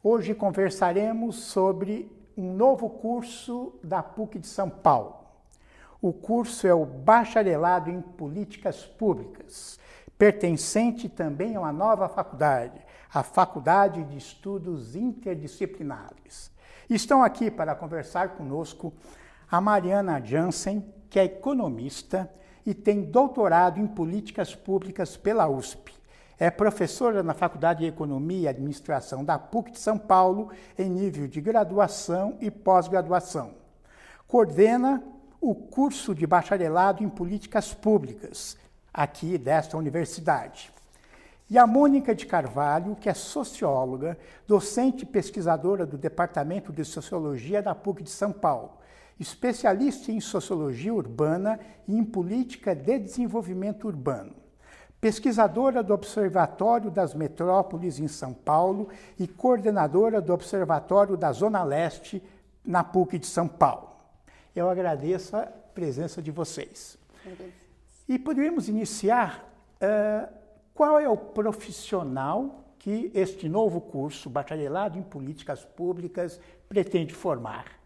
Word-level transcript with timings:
Hoje 0.00 0.32
conversaremos 0.32 1.34
sobre 1.34 2.08
um 2.36 2.52
novo 2.52 2.88
curso 2.88 3.74
da 3.82 4.00
PUC 4.00 4.38
de 4.38 4.46
São 4.46 4.70
Paulo. 4.70 5.16
O 6.00 6.12
curso 6.12 6.68
é 6.68 6.72
o 6.72 6.86
Bacharelado 6.86 7.90
em 7.90 8.00
Políticas 8.00 8.86
Públicas, 8.86 9.76
pertencente 10.16 11.08
também 11.08 11.56
a 11.56 11.60
uma 11.60 11.72
nova 11.72 12.08
faculdade, 12.08 12.80
a 13.12 13.24
Faculdade 13.24 14.04
de 14.04 14.16
Estudos 14.16 14.94
Interdisciplinares. 14.94 16.52
Estão 16.88 17.20
aqui 17.20 17.50
para 17.50 17.74
conversar 17.74 18.36
conosco 18.36 18.92
a 19.50 19.60
Mariana 19.60 20.24
Jansen, 20.24 20.94
que 21.10 21.18
é 21.18 21.24
economista 21.24 22.32
e 22.64 22.72
tem 22.72 23.02
doutorado 23.02 23.80
em 23.80 23.86
políticas 23.88 24.54
públicas 24.54 25.16
pela 25.16 25.48
USP. 25.48 25.97
É 26.40 26.50
professora 26.50 27.20
na 27.20 27.34
Faculdade 27.34 27.80
de 27.80 27.86
Economia 27.86 28.42
e 28.42 28.48
Administração 28.48 29.24
da 29.24 29.36
PUC 29.36 29.72
de 29.72 29.78
São 29.80 29.98
Paulo, 29.98 30.52
em 30.78 30.88
nível 30.88 31.26
de 31.26 31.40
graduação 31.40 32.36
e 32.40 32.48
pós-graduação. 32.48 33.54
Coordena 34.28 35.02
o 35.40 35.52
curso 35.52 36.14
de 36.14 36.28
bacharelado 36.28 37.02
em 37.02 37.08
políticas 37.08 37.74
públicas, 37.74 38.56
aqui 38.94 39.36
desta 39.36 39.76
universidade. 39.76 40.72
E 41.50 41.58
a 41.58 41.66
Mônica 41.66 42.14
de 42.14 42.24
Carvalho, 42.24 42.94
que 42.94 43.08
é 43.08 43.14
socióloga, 43.14 44.16
docente 44.46 45.02
e 45.02 45.06
pesquisadora 45.06 45.84
do 45.84 45.98
Departamento 45.98 46.72
de 46.72 46.84
Sociologia 46.84 47.60
da 47.60 47.74
PUC 47.74 48.04
de 48.04 48.10
São 48.10 48.30
Paulo, 48.30 48.78
especialista 49.18 50.12
em 50.12 50.20
sociologia 50.20 50.94
urbana 50.94 51.58
e 51.88 51.96
em 51.96 52.04
política 52.04 52.76
de 52.76 52.96
desenvolvimento 52.96 53.88
urbano 53.88 54.47
pesquisadora 55.00 55.82
do 55.82 55.94
Observatório 55.94 56.90
das 56.90 57.14
Metrópoles 57.14 57.98
em 57.98 58.08
São 58.08 58.32
Paulo 58.32 58.88
e 59.18 59.26
coordenadora 59.26 60.20
do 60.20 60.32
Observatório 60.32 61.16
da 61.16 61.32
Zona 61.32 61.62
Leste 61.62 62.22
na 62.64 62.82
PUC 62.82 63.18
de 63.18 63.26
São 63.26 63.46
Paulo. 63.46 63.90
Eu 64.54 64.68
agradeço 64.68 65.36
a 65.36 65.42
presença 65.42 66.20
de 66.20 66.30
vocês. 66.30 66.98
E 68.08 68.18
poderíamos 68.18 68.68
iniciar 68.68 69.48
uh, 69.76 70.32
qual 70.74 70.98
é 70.98 71.08
o 71.08 71.16
profissional 71.16 72.64
que 72.78 73.10
este 73.14 73.48
novo 73.48 73.80
curso, 73.80 74.30
Bacharelado 74.30 74.98
em 74.98 75.02
Políticas 75.02 75.64
Públicas, 75.64 76.40
pretende 76.68 77.14
formar? 77.14 77.78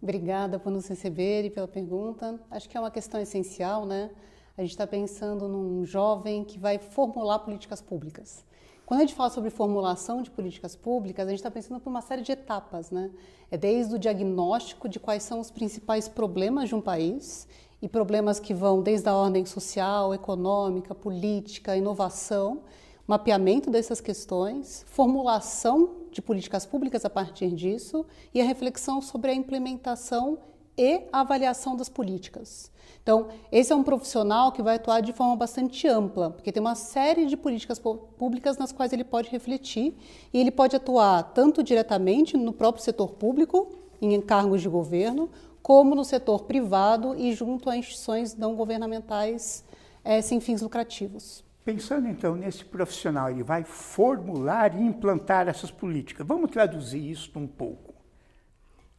Obrigada 0.00 0.58
por 0.58 0.70
nos 0.70 0.86
receber 0.86 1.44
e 1.44 1.50
pela 1.50 1.66
pergunta. 1.66 2.38
Acho 2.50 2.68
que 2.68 2.76
é 2.76 2.80
uma 2.80 2.90
questão 2.90 3.20
essencial, 3.20 3.86
né? 3.86 4.10
A 4.56 4.62
gente 4.62 4.70
está 4.70 4.86
pensando 4.86 5.48
num 5.48 5.84
jovem 5.84 6.44
que 6.44 6.58
vai 6.58 6.78
formular 6.78 7.40
políticas 7.40 7.80
públicas. 7.80 8.44
Quando 8.86 9.00
a 9.00 9.02
gente 9.02 9.14
fala 9.14 9.30
sobre 9.30 9.50
formulação 9.50 10.22
de 10.22 10.30
políticas 10.30 10.76
públicas, 10.76 11.26
a 11.26 11.30
gente 11.30 11.40
está 11.40 11.50
pensando 11.50 11.80
por 11.80 11.90
uma 11.90 12.02
série 12.02 12.22
de 12.22 12.32
etapas, 12.32 12.90
né? 12.90 13.10
É 13.50 13.56
desde 13.56 13.94
o 13.94 13.98
diagnóstico 13.98 14.88
de 14.88 15.00
quais 15.00 15.22
são 15.22 15.40
os 15.40 15.50
principais 15.50 16.06
problemas 16.06 16.68
de 16.68 16.74
um 16.74 16.80
país 16.80 17.48
e 17.80 17.88
problemas 17.88 18.38
que 18.38 18.52
vão 18.52 18.82
desde 18.82 19.08
a 19.08 19.14
ordem 19.14 19.44
social, 19.46 20.14
econômica, 20.14 20.94
política, 20.94 21.76
inovação, 21.76 22.62
mapeamento 23.06 23.70
dessas 23.70 24.00
questões, 24.00 24.84
formulação 24.86 25.90
de 26.10 26.22
políticas 26.22 26.64
públicas 26.64 27.04
a 27.04 27.10
partir 27.10 27.50
disso 27.50 28.06
e 28.32 28.40
a 28.40 28.44
reflexão 28.44 29.00
sobre 29.02 29.30
a 29.30 29.34
implementação 29.34 30.38
e 30.76 31.02
avaliação 31.12 31.76
das 31.76 31.88
políticas. 31.88 32.70
Então, 33.02 33.28
esse 33.52 33.72
é 33.72 33.76
um 33.76 33.82
profissional 33.82 34.50
que 34.50 34.62
vai 34.62 34.76
atuar 34.76 35.00
de 35.00 35.12
forma 35.12 35.36
bastante 35.36 35.86
ampla, 35.86 36.30
porque 36.30 36.50
tem 36.50 36.60
uma 36.60 36.74
série 36.74 37.26
de 37.26 37.36
políticas 37.36 37.78
públicas 37.78 38.56
nas 38.56 38.72
quais 38.72 38.92
ele 38.94 39.04
pode 39.04 39.28
refletir 39.28 39.94
e 40.32 40.40
ele 40.40 40.50
pode 40.50 40.74
atuar 40.74 41.22
tanto 41.22 41.62
diretamente 41.62 42.36
no 42.36 42.52
próprio 42.52 42.82
setor 42.82 43.12
público, 43.12 43.68
em 44.00 44.14
encargos 44.14 44.62
de 44.62 44.68
governo, 44.70 45.30
como 45.62 45.94
no 45.94 46.04
setor 46.04 46.44
privado 46.44 47.14
e 47.14 47.32
junto 47.34 47.68
a 47.68 47.76
instituições 47.76 48.34
não 48.36 48.54
governamentais 48.54 49.64
é, 50.02 50.20
sem 50.20 50.40
fins 50.40 50.62
lucrativos. 50.62 51.44
Pensando 51.64 52.06
então 52.08 52.34
nesse 52.34 52.64
profissional, 52.64 53.30
ele 53.30 53.42
vai 53.42 53.64
formular 53.64 54.78
e 54.78 54.82
implantar 54.82 55.48
essas 55.48 55.70
políticas. 55.70 56.26
Vamos 56.26 56.50
traduzir 56.50 57.10
isso 57.10 57.30
um 57.38 57.46
pouco. 57.46 57.93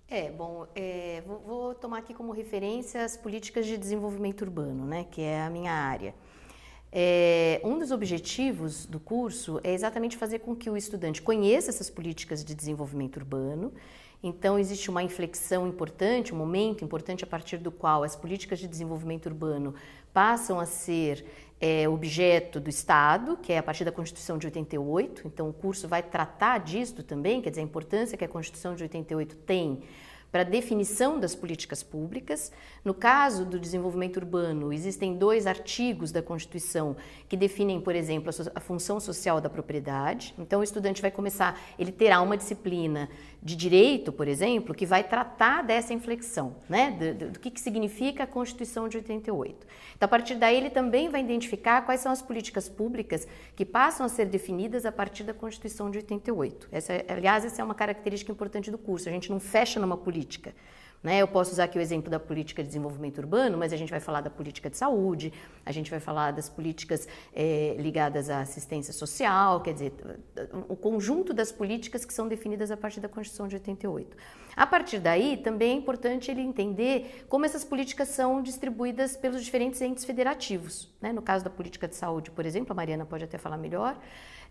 É, 0.07 0.29
bom, 0.29 0.67
é, 0.75 1.23
vou, 1.25 1.39
vou, 1.39 1.75
tomar 1.75 1.97
aqui 1.97 2.13
como 2.13 2.31
referência 2.31 3.03
as 3.03 3.17
políticas 3.17 3.65
de 3.65 3.75
desenvolvimento 3.75 4.43
urbano, 4.43 4.85
né, 4.85 5.03
que 5.09 5.19
é 5.19 5.41
a 5.41 5.49
minha 5.49 5.71
área. 5.71 6.13
É, 6.91 7.59
um 7.63 7.79
dos 7.79 7.89
objetivos 7.89 8.85
do 8.85 8.99
curso 8.99 9.59
é 9.63 9.73
exatamente 9.73 10.15
fazer 10.15 10.39
com 10.39 10.55
que 10.55 10.69
o 10.69 10.77
estudante 10.77 11.23
conheça 11.23 11.71
essas 11.71 11.89
políticas 11.89 12.45
de 12.45 12.53
desenvolvimento 12.53 13.17
urbano. 13.17 13.73
Então, 14.21 14.59
existe 14.59 14.91
uma 14.91 15.01
inflexão 15.01 15.67
importante, 15.67 16.33
um 16.33 16.37
momento 16.37 16.85
importante 16.85 17.23
a 17.23 17.27
partir 17.27 17.57
do 17.57 17.71
qual 17.71 18.03
as 18.03 18.15
políticas 18.15 18.59
de 18.59 18.67
desenvolvimento 18.67 19.25
urbano 19.25 19.73
passam 20.13 20.59
a 20.59 20.65
ser 20.65 21.25
é, 21.59 21.87
objeto 21.87 22.59
do 22.59 22.69
Estado, 22.69 23.37
que 23.37 23.53
é 23.53 23.57
a 23.57 23.63
partir 23.63 23.85
da 23.85 23.91
Constituição 23.91 24.37
de 24.37 24.47
88. 24.47 25.27
Então, 25.27 25.49
o 25.49 25.53
curso 25.53 25.87
vai 25.87 26.03
tratar 26.03 26.59
disso 26.59 27.03
também, 27.03 27.41
quer 27.41 27.49
dizer, 27.49 27.61
a 27.61 27.65
importância 27.65 28.17
que 28.17 28.25
a 28.25 28.27
Constituição 28.27 28.75
de 28.75 28.83
88 28.83 29.35
tem 29.37 29.81
para 30.35 30.41
a 30.41 30.43
definição 30.43 31.17
das 31.17 31.33
políticas 31.33 31.81
públicas. 31.81 32.51
No 32.83 32.93
caso 32.93 33.45
do 33.45 33.57
desenvolvimento 33.57 34.17
urbano, 34.17 34.73
existem 34.73 35.15
dois 35.15 35.47
artigos 35.47 36.11
da 36.11 36.21
Constituição 36.21 36.97
que 37.29 37.37
definem, 37.37 37.79
por 37.79 37.95
exemplo, 37.95 38.29
a, 38.53 38.59
função 38.59 38.99
social 38.99 39.39
da 39.39 39.49
propriedade. 39.49 40.35
Então, 40.37 40.59
o 40.59 40.63
estudante 40.63 41.01
vai 41.01 41.09
começar, 41.09 41.57
ele 41.79 41.89
terá 41.89 42.19
uma 42.19 42.35
disciplina 42.35 43.09
de 43.45 43.55
direito, 43.55 44.11
por 44.11 44.27
exemplo, 44.27 44.73
que 44.73 44.87
vai 44.87 45.03
tratar 45.03 45.61
dessa 45.61 45.93
inflexão, 45.93 46.55
né? 46.67 46.89
do, 46.89 47.13
do, 47.13 47.31
do 47.33 47.39
que, 47.39 47.51
que 47.51 47.61
significa 47.61 48.23
a 48.23 48.27
Constituição 48.27 48.89
de 48.89 48.97
88. 48.97 49.67
Então, 49.95 50.07
a 50.07 50.09
partir 50.09 50.33
daí, 50.33 50.57
ele 50.57 50.71
também 50.71 51.09
vai 51.09 51.21
identificar 51.21 51.83
quais 51.83 52.01
são 52.01 52.11
as 52.11 52.23
políticas 52.23 52.67
públicas 52.67 53.27
que 53.55 53.63
passam 53.63 54.03
a 54.03 54.09
ser 54.09 54.25
definidas 54.25 54.83
a 54.83 54.91
partir 54.91 55.23
da 55.23 55.31
Constituição 55.31 55.91
de 55.91 55.99
88. 55.99 56.69
Essa, 56.71 57.05
aliás, 57.07 57.45
essa 57.45 57.61
é 57.61 57.63
uma 57.63 57.75
característica 57.75 58.31
importante 58.31 58.71
do 58.71 58.79
curso. 58.79 59.07
A 59.07 59.11
gente 59.11 59.29
não 59.29 59.39
fecha 59.39 59.79
numa 59.79 59.95
política. 59.95 60.51
Né? 61.05 61.19
Eu 61.19 61.27
posso 61.27 61.51
usar 61.51 61.65
aqui 61.65 61.77
o 61.77 61.81
exemplo 61.81 62.09
da 62.09 62.19
política 62.19 62.63
de 62.63 62.67
desenvolvimento 62.69 63.19
urbano, 63.19 63.59
mas 63.59 63.71
a 63.71 63.77
gente 63.77 63.91
vai 63.91 63.99
falar 63.99 64.21
da 64.21 64.29
política 64.31 64.71
de 64.71 64.75
saúde, 64.75 65.31
a 65.63 65.71
gente 65.71 65.91
vai 65.91 65.99
falar 65.99 66.31
das 66.31 66.49
políticas 66.49 67.07
é, 67.31 67.75
ligadas 67.77 68.27
à 68.27 68.39
assistência 68.39 68.91
social, 68.91 69.61
quer 69.61 69.73
dizer, 69.73 69.93
o 70.67 70.75
conjunto 70.75 71.31
das 71.31 71.51
políticas 71.51 72.03
que 72.05 72.11
são 72.11 72.27
definidas 72.27 72.71
a 72.71 72.77
partir 72.77 73.01
da 73.01 73.07
Constituição 73.07 73.47
de 73.47 73.53
88. 73.53 74.17
A 74.55 74.65
partir 74.65 74.99
daí, 74.99 75.37
também 75.37 75.71
é 75.71 75.75
importante 75.75 76.31
ele 76.31 76.41
entender 76.41 77.25
como 77.27 77.45
essas 77.45 77.63
políticas 77.63 78.09
são 78.09 78.41
distribuídas 78.41 79.17
pelos 79.17 79.43
diferentes 79.43 79.81
entes 79.81 80.05
federativos. 80.05 80.89
Né? 81.01 81.11
No 81.11 81.21
caso 81.21 81.43
da 81.43 81.49
política 81.49 81.87
de 81.87 81.95
saúde, 81.95 82.31
por 82.31 82.45
exemplo, 82.45 82.71
a 82.71 82.75
Mariana 82.75 83.05
pode 83.05 83.23
até 83.23 83.37
falar 83.37 83.57
melhor. 83.57 83.97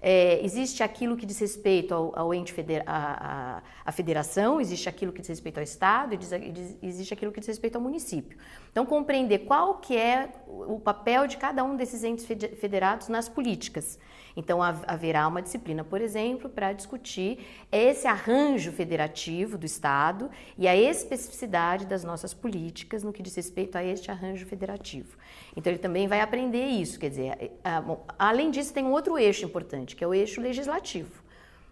É, 0.07 0.45
existe 0.45 0.83
aquilo 0.83 1.17
que 1.17 1.25
diz 1.25 1.39
respeito 1.39 1.95
ao, 1.95 2.19
ao 2.19 2.35
ente 2.35 2.53
federa 2.53 2.85
a, 2.87 3.57
a, 3.57 3.63
a, 3.87 3.93
federação, 3.93 4.61
existe 4.61 4.87
aquilo 4.87 5.13
que 5.13 5.23
diz 5.23 5.29
respeito 5.31 5.57
ao 5.57 5.65
Estado, 5.65 6.15
e 6.15 6.87
existe 6.87 7.15
aquilo 7.15 7.33
que 7.33 7.41
diz 7.41 7.47
respeito 7.47 7.77
ao 7.77 7.81
município. 7.81 8.37
Então, 8.71 8.85
compreender 8.85 9.47
qual 9.47 9.79
que 9.79 9.97
é 9.97 10.31
o 10.47 10.79
papel 10.79 11.27
de 11.27 11.39
cada 11.39 11.65
um 11.65 11.75
desses 11.75 12.05
entes 12.05 12.27
federados 12.27 13.09
nas 13.09 13.31
políticas. 13.31 13.99
Então, 14.37 14.61
haverá 14.63 15.29
uma 15.29 15.41
disciplina, 15.41 15.85
por 15.85 16.01
exemplo, 16.01 16.51
para 16.51 16.73
discutir 16.73 17.47
esse 17.71 18.07
arranjo 18.07 18.73
federativo 18.73 19.57
do 19.57 19.65
Estado 19.65 20.29
e 20.59 20.67
a 20.67 20.77
especificidade 20.77 21.87
das 21.87 22.03
nossas 22.03 22.35
políticas 22.35 23.05
no 23.05 23.13
que 23.13 23.23
diz 23.23 23.35
respeito 23.37 23.79
a 23.79 23.85
este 23.85 24.11
arranjo 24.11 24.45
federativo. 24.47 25.17
Então, 25.57 25.73
ele 25.73 25.79
também 25.79 26.09
vai 26.09 26.21
aprender 26.21 26.67
isso, 26.67 26.99
quer 26.99 27.11
dizer, 27.11 27.53
além 28.19 28.51
disso, 28.51 28.75
tem 28.75 28.85
um 28.85 28.93
outro 28.93 29.17
eixo 29.17 29.45
importante, 29.45 29.95
que 29.95 30.03
é 30.03 30.07
o 30.07 30.13
eixo 30.13 30.41
legislativo. 30.41 31.23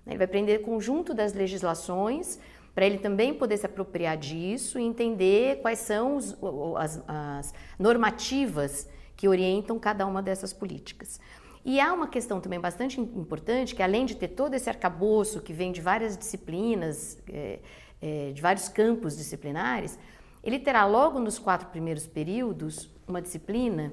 Ele 0.07 0.19
vai 0.19 0.27
aprender 0.27 0.61
o 0.61 0.63
conjunto 0.63 1.15
das 1.15 1.33
legislações 1.33 2.39
para 2.75 2.87
ele 2.87 2.99
também 2.99 3.35
poder 3.35 3.57
se 3.57 3.67
apropriar 3.67 4.17
disso 4.17 4.79
e 4.79 4.83
entender 4.83 5.61
quais 5.61 5.81
são 5.81 6.17
os, 6.17 6.37
as, 6.77 7.03
as 7.07 7.55
normativas 7.79 8.89
que 9.17 9.29
orientam 9.29 9.79
cada 9.79 10.07
uma 10.07 10.23
dessas 10.23 10.53
políticas. 10.53 11.21
E 11.65 11.79
há 11.81 11.93
uma 11.93 12.09
questão 12.09 12.41
também 12.41 12.59
bastante 12.59 13.01
importante, 13.01 13.75
que 13.75 13.83
além 13.83 14.05
de 14.05 14.17
ter 14.17 14.29
todo 14.29 14.55
esse 14.55 14.69
arcabouço 14.69 15.41
que 15.41 15.53
vem 15.53 15.71
de 15.71 15.81
várias 15.81 16.17
disciplinas, 16.17 17.19
é, 17.29 17.61
é, 18.01 18.33
de 18.33 18.43
vários 18.43 18.69
campos 18.69 19.17
disciplinares, 19.17 19.99
ele 20.43 20.59
terá 20.59 20.85
logo 20.85 21.21
nos 21.21 21.39
quatro 21.39 21.69
primeiros 21.69 22.07
períodos 22.07 22.91
uma 23.07 23.23
disciplina 23.23 23.93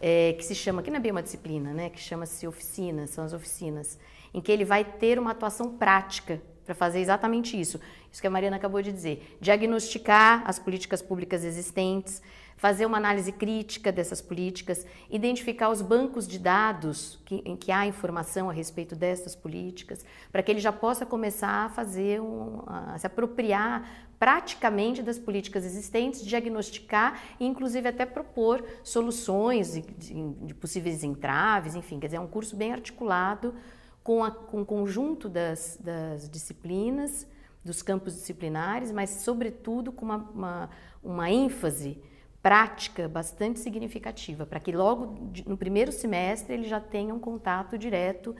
é, 0.00 0.32
que 0.32 0.44
se 0.44 0.54
chama, 0.54 0.82
que 0.82 0.90
não 0.90 0.96
é 0.96 1.00
bem 1.00 1.12
uma 1.12 1.22
disciplina, 1.22 1.72
né, 1.74 1.90
que 1.90 2.00
chama-se 2.00 2.46
oficina, 2.46 3.06
são 3.06 3.24
as 3.24 3.32
oficinas, 3.32 3.98
em 4.32 4.40
que 4.40 4.50
ele 4.50 4.64
vai 4.64 4.84
ter 4.84 5.18
uma 5.18 5.32
atuação 5.32 5.76
prática 5.76 6.40
para 6.64 6.74
fazer 6.74 7.00
exatamente 7.00 7.60
isso. 7.60 7.78
Isso 8.10 8.20
que 8.20 8.26
a 8.26 8.30
Mariana 8.30 8.56
acabou 8.56 8.80
de 8.80 8.90
dizer. 8.92 9.36
Diagnosticar 9.40 10.42
as 10.46 10.58
políticas 10.58 11.02
públicas 11.02 11.44
existentes, 11.44 12.22
fazer 12.62 12.86
uma 12.86 12.96
análise 12.96 13.32
crítica 13.32 13.90
dessas 13.90 14.22
políticas, 14.22 14.86
identificar 15.10 15.68
os 15.68 15.82
bancos 15.82 16.28
de 16.28 16.38
dados 16.38 17.18
que, 17.24 17.42
em 17.44 17.56
que 17.56 17.72
há 17.72 17.84
informação 17.84 18.48
a 18.48 18.52
respeito 18.52 18.94
dessas 18.94 19.34
políticas, 19.34 20.06
para 20.30 20.44
que 20.44 20.52
ele 20.52 20.60
já 20.60 20.70
possa 20.70 21.04
começar 21.04 21.64
a 21.64 21.68
fazer 21.68 22.20
um, 22.20 22.62
a 22.68 22.96
se 22.96 23.04
apropriar 23.04 24.06
praticamente 24.16 25.02
das 25.02 25.18
políticas 25.18 25.64
existentes, 25.64 26.24
diagnosticar 26.24 27.20
e 27.40 27.44
inclusive 27.44 27.88
até 27.88 28.06
propor 28.06 28.64
soluções 28.84 29.72
de, 29.72 29.80
de, 29.80 30.32
de 30.46 30.54
possíveis 30.54 31.02
entraves, 31.02 31.74
enfim, 31.74 31.98
quer 31.98 32.06
dizer, 32.06 32.18
é 32.18 32.20
um 32.20 32.28
curso 32.28 32.54
bem 32.54 32.72
articulado 32.72 33.56
com, 34.04 34.22
a, 34.22 34.30
com 34.30 34.62
o 34.62 34.64
conjunto 34.64 35.28
das, 35.28 35.80
das 35.82 36.30
disciplinas, 36.30 37.26
dos 37.64 37.82
campos 37.82 38.14
disciplinares, 38.14 38.92
mas 38.92 39.10
sobretudo 39.10 39.90
com 39.90 40.04
uma, 40.04 40.18
uma, 40.32 40.70
uma 41.02 41.28
ênfase 41.28 42.00
prática 42.42 43.08
bastante 43.08 43.60
significativa, 43.60 44.44
para 44.44 44.58
que 44.58 44.72
logo 44.72 45.14
no 45.46 45.56
primeiro 45.56 45.92
semestre 45.92 46.54
ele 46.54 46.68
já 46.68 46.80
tenha 46.80 47.14
um 47.14 47.18
contato 47.18 47.78
direto 47.78 48.34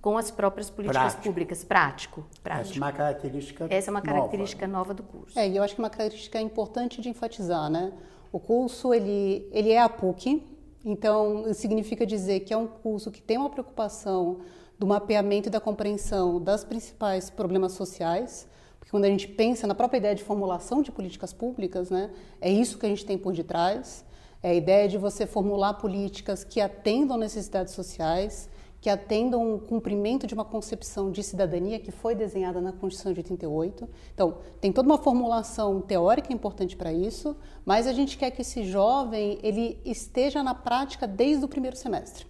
com 0.00 0.18
as 0.18 0.30
próprias 0.30 0.70
políticas 0.70 1.02
prático. 1.02 1.22
públicas, 1.22 1.64
prático, 1.64 2.26
prático. 2.42 2.70
Essa 2.70 2.78
é 2.78 2.82
uma 2.82 2.92
característica 2.92 3.66
Essa 3.70 3.90
é 3.90 3.92
uma 3.92 4.02
característica 4.02 4.66
nova, 4.66 4.78
nova 4.78 4.94
do 4.94 5.02
curso. 5.02 5.38
É, 5.38 5.48
e 5.48 5.56
eu 5.56 5.62
acho 5.62 5.74
que 5.74 5.80
uma 5.80 5.90
característica 5.90 6.40
importante 6.40 7.00
de 7.00 7.08
enfatizar, 7.08 7.70
né? 7.70 7.92
O 8.30 8.38
curso, 8.38 8.92
ele, 8.92 9.48
ele 9.50 9.72
é 9.72 9.80
a 9.80 9.88
PUC, 9.88 10.46
então 10.84 11.52
significa 11.54 12.06
dizer 12.06 12.40
que 12.40 12.52
é 12.52 12.56
um 12.56 12.66
curso 12.66 13.10
que 13.10 13.20
tem 13.20 13.38
uma 13.38 13.50
preocupação 13.50 14.40
do 14.78 14.86
mapeamento 14.86 15.48
e 15.48 15.50
da 15.50 15.58
compreensão 15.58 16.40
das 16.40 16.62
principais 16.62 17.30
problemas 17.30 17.72
sociais, 17.72 18.46
porque 18.86 18.92
quando 18.92 19.04
a 19.04 19.08
gente 19.08 19.26
pensa 19.26 19.66
na 19.66 19.74
própria 19.74 19.98
ideia 19.98 20.14
de 20.14 20.22
formulação 20.22 20.80
de 20.80 20.92
políticas 20.92 21.32
públicas, 21.32 21.90
né, 21.90 22.08
é 22.40 22.48
isso 22.48 22.78
que 22.78 22.86
a 22.86 22.88
gente 22.88 23.04
tem 23.04 23.18
por 23.18 23.32
detrás. 23.32 24.04
É 24.40 24.50
a 24.50 24.54
ideia 24.54 24.88
de 24.88 24.96
você 24.96 25.26
formular 25.26 25.74
políticas 25.74 26.44
que 26.44 26.60
atendam 26.60 27.18
necessidades 27.18 27.74
sociais, 27.74 28.48
que 28.80 28.88
atendam 28.88 29.54
o 29.54 29.58
cumprimento 29.58 30.24
de 30.24 30.34
uma 30.34 30.44
concepção 30.44 31.10
de 31.10 31.20
cidadania 31.20 31.80
que 31.80 31.90
foi 31.90 32.14
desenhada 32.14 32.60
na 32.60 32.70
Constituição 32.70 33.12
de 33.12 33.18
88. 33.18 33.88
Então, 34.14 34.38
tem 34.60 34.70
toda 34.70 34.88
uma 34.88 34.98
formulação 34.98 35.80
teórica 35.80 36.32
importante 36.32 36.76
para 36.76 36.92
isso, 36.92 37.36
mas 37.64 37.88
a 37.88 37.92
gente 37.92 38.16
quer 38.16 38.30
que 38.30 38.42
esse 38.42 38.62
jovem 38.62 39.40
ele 39.42 39.80
esteja 39.84 40.44
na 40.44 40.54
prática 40.54 41.08
desde 41.08 41.44
o 41.44 41.48
primeiro 41.48 41.76
semestre. 41.76 42.24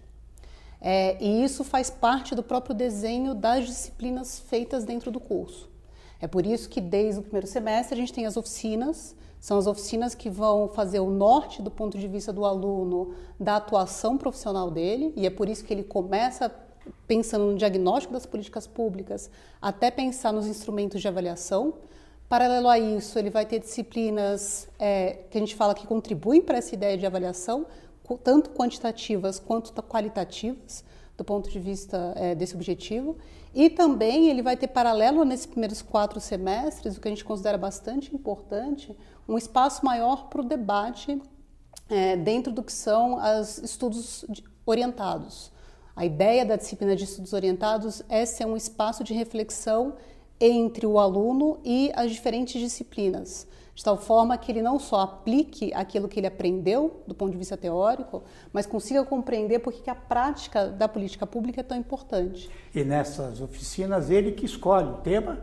É, 0.81 1.23
e 1.23 1.43
isso 1.43 1.63
faz 1.63 1.91
parte 1.91 2.33
do 2.33 2.41
próprio 2.41 2.73
desenho 2.73 3.35
das 3.35 3.67
disciplinas 3.67 4.39
feitas 4.39 4.83
dentro 4.83 5.11
do 5.11 5.19
curso. 5.19 5.76
É 6.19 6.27
por 6.27 6.45
isso 6.45 6.69
que 6.69 6.81
desde 6.81 7.19
o 7.19 7.23
primeiro 7.23 7.47
semestre 7.47 7.95
a 7.95 7.97
gente 7.97 8.13
tem 8.13 8.25
as 8.25 8.37
oficinas, 8.37 9.15
são 9.39 9.57
as 9.57 9.67
oficinas 9.67 10.15
que 10.15 10.29
vão 10.29 10.67
fazer 10.67 10.99
o 10.99 11.09
norte 11.09 11.61
do 11.61 11.69
ponto 11.69 11.97
de 11.97 12.07
vista 12.07 12.33
do 12.33 12.43
aluno 12.43 13.13
da 13.39 13.57
atuação 13.57 14.17
profissional 14.17 14.71
dele, 14.71 15.13
e 15.15 15.25
é 15.25 15.29
por 15.29 15.47
isso 15.47 15.63
que 15.63 15.73
ele 15.73 15.83
começa 15.83 16.51
pensando 17.05 17.45
no 17.45 17.57
diagnóstico 17.57 18.13
das 18.13 18.25
políticas 18.25 18.65
públicas, 18.65 19.29
até 19.61 19.91
pensar 19.91 20.31
nos 20.31 20.47
instrumentos 20.47 21.01
de 21.01 21.07
avaliação. 21.07 21.73
Paralelo 22.29 22.67
a 22.67 22.79
isso, 22.79 23.17
ele 23.17 23.29
vai 23.29 23.45
ter 23.45 23.59
disciplinas 23.59 24.67
é, 24.79 25.19
que 25.29 25.37
a 25.37 25.41
gente 25.41 25.55
fala 25.55 25.73
que 25.73 25.85
contribuem 25.85 26.41
para 26.41 26.57
essa 26.57 26.73
ideia 26.73 26.97
de 26.97 27.05
avaliação, 27.05 27.65
tanto 28.23 28.49
quantitativas 28.51 29.39
quanto 29.39 29.73
qualitativas, 29.83 30.83
do 31.17 31.23
ponto 31.23 31.49
de 31.49 31.59
vista 31.59 32.13
é, 32.15 32.35
desse 32.35 32.55
objetivo. 32.55 33.17
E 33.57 33.71
também 33.71 34.29
ele 34.29 34.43
vai 34.43 34.55
ter 34.55 34.67
paralelo 34.67 35.25
nesses 35.25 35.47
primeiros 35.47 35.81
quatro 35.81 36.19
semestres, 36.19 36.95
o 36.95 37.01
que 37.01 37.07
a 37.07 37.09
gente 37.09 37.25
considera 37.25 37.57
bastante 37.57 38.13
importante, 38.13 38.95
um 39.27 39.35
espaço 39.35 39.83
maior 39.83 40.29
para 40.29 40.41
o 40.41 40.43
debate 40.43 41.19
é, 41.89 42.15
dentro 42.15 42.53
do 42.53 42.61
que 42.61 42.71
são 42.71 43.15
os 43.15 43.57
estudos 43.57 44.23
orientados. 44.63 45.51
A 45.95 46.05
ideia 46.05 46.45
da 46.45 46.55
disciplina 46.55 46.95
de 46.95 47.05
estudos 47.05 47.33
orientados 47.33 48.03
é 48.07 48.27
ser 48.27 48.45
um 48.45 48.55
espaço 48.55 49.03
de 49.03 49.15
reflexão 49.15 49.95
entre 50.39 50.85
o 50.85 50.99
aluno 50.99 51.59
e 51.65 51.91
as 51.95 52.11
diferentes 52.11 52.61
disciplinas 52.61 53.47
de 53.77 53.83
tal 53.83 53.95
forma 53.95 54.35
que 54.39 54.51
ele 54.51 54.63
não 54.63 54.79
só 54.79 55.01
aplique 55.01 55.71
aquilo 55.71 56.07
que 56.07 56.19
ele 56.19 56.25
aprendeu 56.25 57.03
do 57.05 57.13
ponto 57.13 57.31
de 57.31 57.37
vista 57.37 57.55
teórico, 57.55 58.23
mas 58.51 58.65
consiga 58.65 59.05
compreender 59.05 59.59
por 59.59 59.71
que 59.71 59.87
a 59.87 59.93
prática 59.93 60.65
da 60.65 60.87
política 60.87 61.27
pública 61.27 61.61
é 61.61 61.63
tão 61.63 61.77
importante. 61.77 62.49
E 62.73 62.83
nessas 62.83 63.39
oficinas 63.39 64.09
ele 64.09 64.31
que 64.31 64.47
escolhe 64.47 64.89
o 64.89 64.95
tema? 64.95 65.37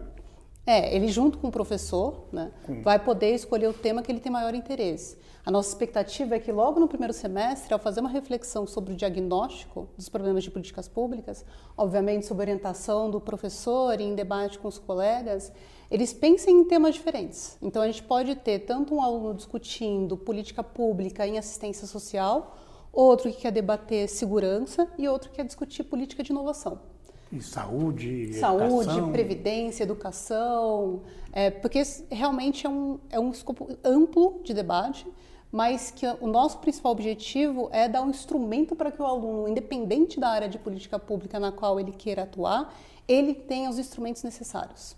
É, 0.67 0.95
ele 0.95 1.09
junto 1.09 1.39
com 1.39 1.49
o 1.49 1.53
professor 1.53 2.25
né, 2.33 2.51
hum. 2.69 2.81
vai 2.83 2.99
poder 2.99 3.35
escolher 3.35 3.69
o 3.69 3.75
tema 3.75 4.03
que 4.03 4.11
ele 4.11 4.21
tem 4.21 4.33
maior 4.33 4.55
interesse. 4.55 5.19
A 5.45 5.51
nossa 5.51 5.69
expectativa 5.69 6.37
é 6.37 6.39
que 6.39 6.51
logo 6.51 6.81
no 6.81 6.89
primeiro 6.89 7.13
semestre, 7.13 7.75
ao 7.75 7.79
fazer 7.79 8.01
uma 8.01 8.09
reflexão 8.09 8.67
sobre 8.67 8.95
o 8.95 8.97
diagnóstico 8.97 9.87
dos 9.95 10.09
problemas 10.09 10.43
de 10.43 10.51
políticas 10.51 10.89
públicas, 10.89 11.45
obviamente 11.77 12.25
sob 12.25 12.41
orientação 12.41 13.11
do 13.11 13.21
professor 13.21 14.01
e 14.01 14.05
em 14.05 14.15
debate 14.15 14.59
com 14.59 14.69
os 14.69 14.79
colegas, 14.79 15.53
eles 15.91 16.15
pensem 16.15 16.61
em 16.61 16.65
temas 16.65 16.95
diferentes. 16.95 17.59
Então, 17.61 17.83
a 17.83 17.87
gente 17.87 18.03
pode 18.03 18.35
ter 18.37 18.61
tanto 18.61 18.95
um 18.95 19.03
aluno 19.03 19.35
discutindo 19.35 20.17
política 20.17 20.63
pública 20.63 21.27
em 21.27 21.37
assistência 21.37 21.87
social, 21.87 22.57
outro 22.91 23.31
que 23.31 23.43
quer 23.43 23.53
debater 23.53 24.09
segurança 24.09 24.89
e 24.97 25.07
outro 25.07 25.29
que 25.29 25.37
quer 25.37 25.45
discutir 25.45 25.85
política 25.85 26.23
de 26.23 26.33
inovação. 26.33 26.94
E 27.35 27.43
saúde, 27.43 28.35
Saúde, 28.35 28.91
educação. 28.91 29.13
previdência, 29.13 29.83
educação, 29.83 31.03
é, 31.33 31.51
porque 31.51 31.83
realmente 32.09 32.65
é 32.65 32.71
um, 32.71 33.01
é 33.11 33.19
um 33.19 33.33
escopo 33.33 33.77
amplo 33.83 34.41
de 34.45 34.55
debate, 34.55 35.05
mas 35.51 35.91
que 35.91 36.07
o 36.21 36.29
nosso 36.29 36.59
principal 36.59 36.93
objetivo 36.93 37.69
é 37.73 37.89
dar 37.89 38.03
um 38.03 38.11
instrumento 38.11 38.77
para 38.77 38.93
que 38.93 39.03
o 39.03 39.05
aluno, 39.05 39.49
independente 39.49 40.21
da 40.21 40.29
área 40.29 40.49
de 40.49 40.59
política 40.59 40.97
pública 40.97 41.41
na 41.41 41.51
qual 41.51 41.81
ele 41.81 41.91
queira 41.91 42.23
atuar, 42.23 42.73
ele 43.09 43.35
tenha 43.35 43.69
os 43.69 43.81
instrumentos 43.81 44.23
necessários. 44.23 44.97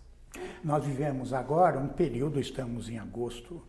Nós 0.62 0.84
vivemos 0.84 1.32
agora 1.32 1.78
um 1.78 1.88
período, 1.88 2.38
estamos 2.38 2.90
em 2.90 2.98
agosto, 2.98 3.62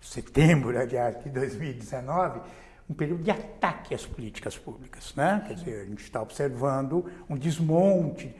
setembro, 0.00 0.70
aliás, 0.78 1.20
de 1.24 1.30
2019, 1.30 2.42
um 2.88 2.94
período 2.94 3.22
de 3.22 3.30
ataque 3.30 3.94
às 3.94 4.06
políticas 4.06 4.56
públicas, 4.56 5.14
né? 5.14 5.44
Quer 5.46 5.54
dizer, 5.54 5.80
a 5.82 5.84
gente 5.84 6.02
está 6.02 6.22
observando 6.22 7.04
um 7.28 7.36
desmonte. 7.36 8.34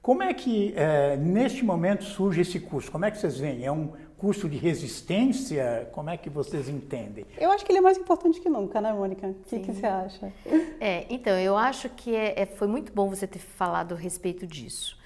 Como 0.00 0.22
é 0.22 0.34
que, 0.34 0.74
é, 0.76 1.16
neste 1.16 1.64
momento, 1.64 2.02
surge 2.02 2.40
esse 2.40 2.58
curso? 2.58 2.90
Como 2.90 3.04
é 3.04 3.10
que 3.10 3.18
vocês 3.18 3.38
veem? 3.38 3.64
É 3.64 3.70
um 3.70 3.92
curso 4.18 4.48
de 4.48 4.56
resistência? 4.56 5.88
Como 5.92 6.10
é 6.10 6.16
que 6.16 6.28
vocês 6.28 6.68
entendem? 6.68 7.24
Eu 7.38 7.52
acho 7.52 7.64
que 7.64 7.70
ele 7.70 7.78
é 7.78 7.82
mais 7.82 7.96
importante 7.96 8.40
que 8.40 8.48
nunca, 8.48 8.80
né, 8.80 8.92
Mônica? 8.92 9.28
O 9.28 9.34
que, 9.34 9.60
que, 9.60 9.72
você 9.72 9.86
acha? 9.86 10.32
É, 10.80 11.06
então, 11.08 11.38
eu 11.38 11.56
acho 11.56 11.88
que 11.88 12.16
é, 12.16 12.42
é, 12.42 12.46
foi 12.46 12.66
muito 12.66 12.92
bom 12.92 13.08
você 13.08 13.28
ter 13.28 13.38
falado 13.38 13.94
a 13.94 13.96
respeito 13.96 14.44
disso. 14.44 14.98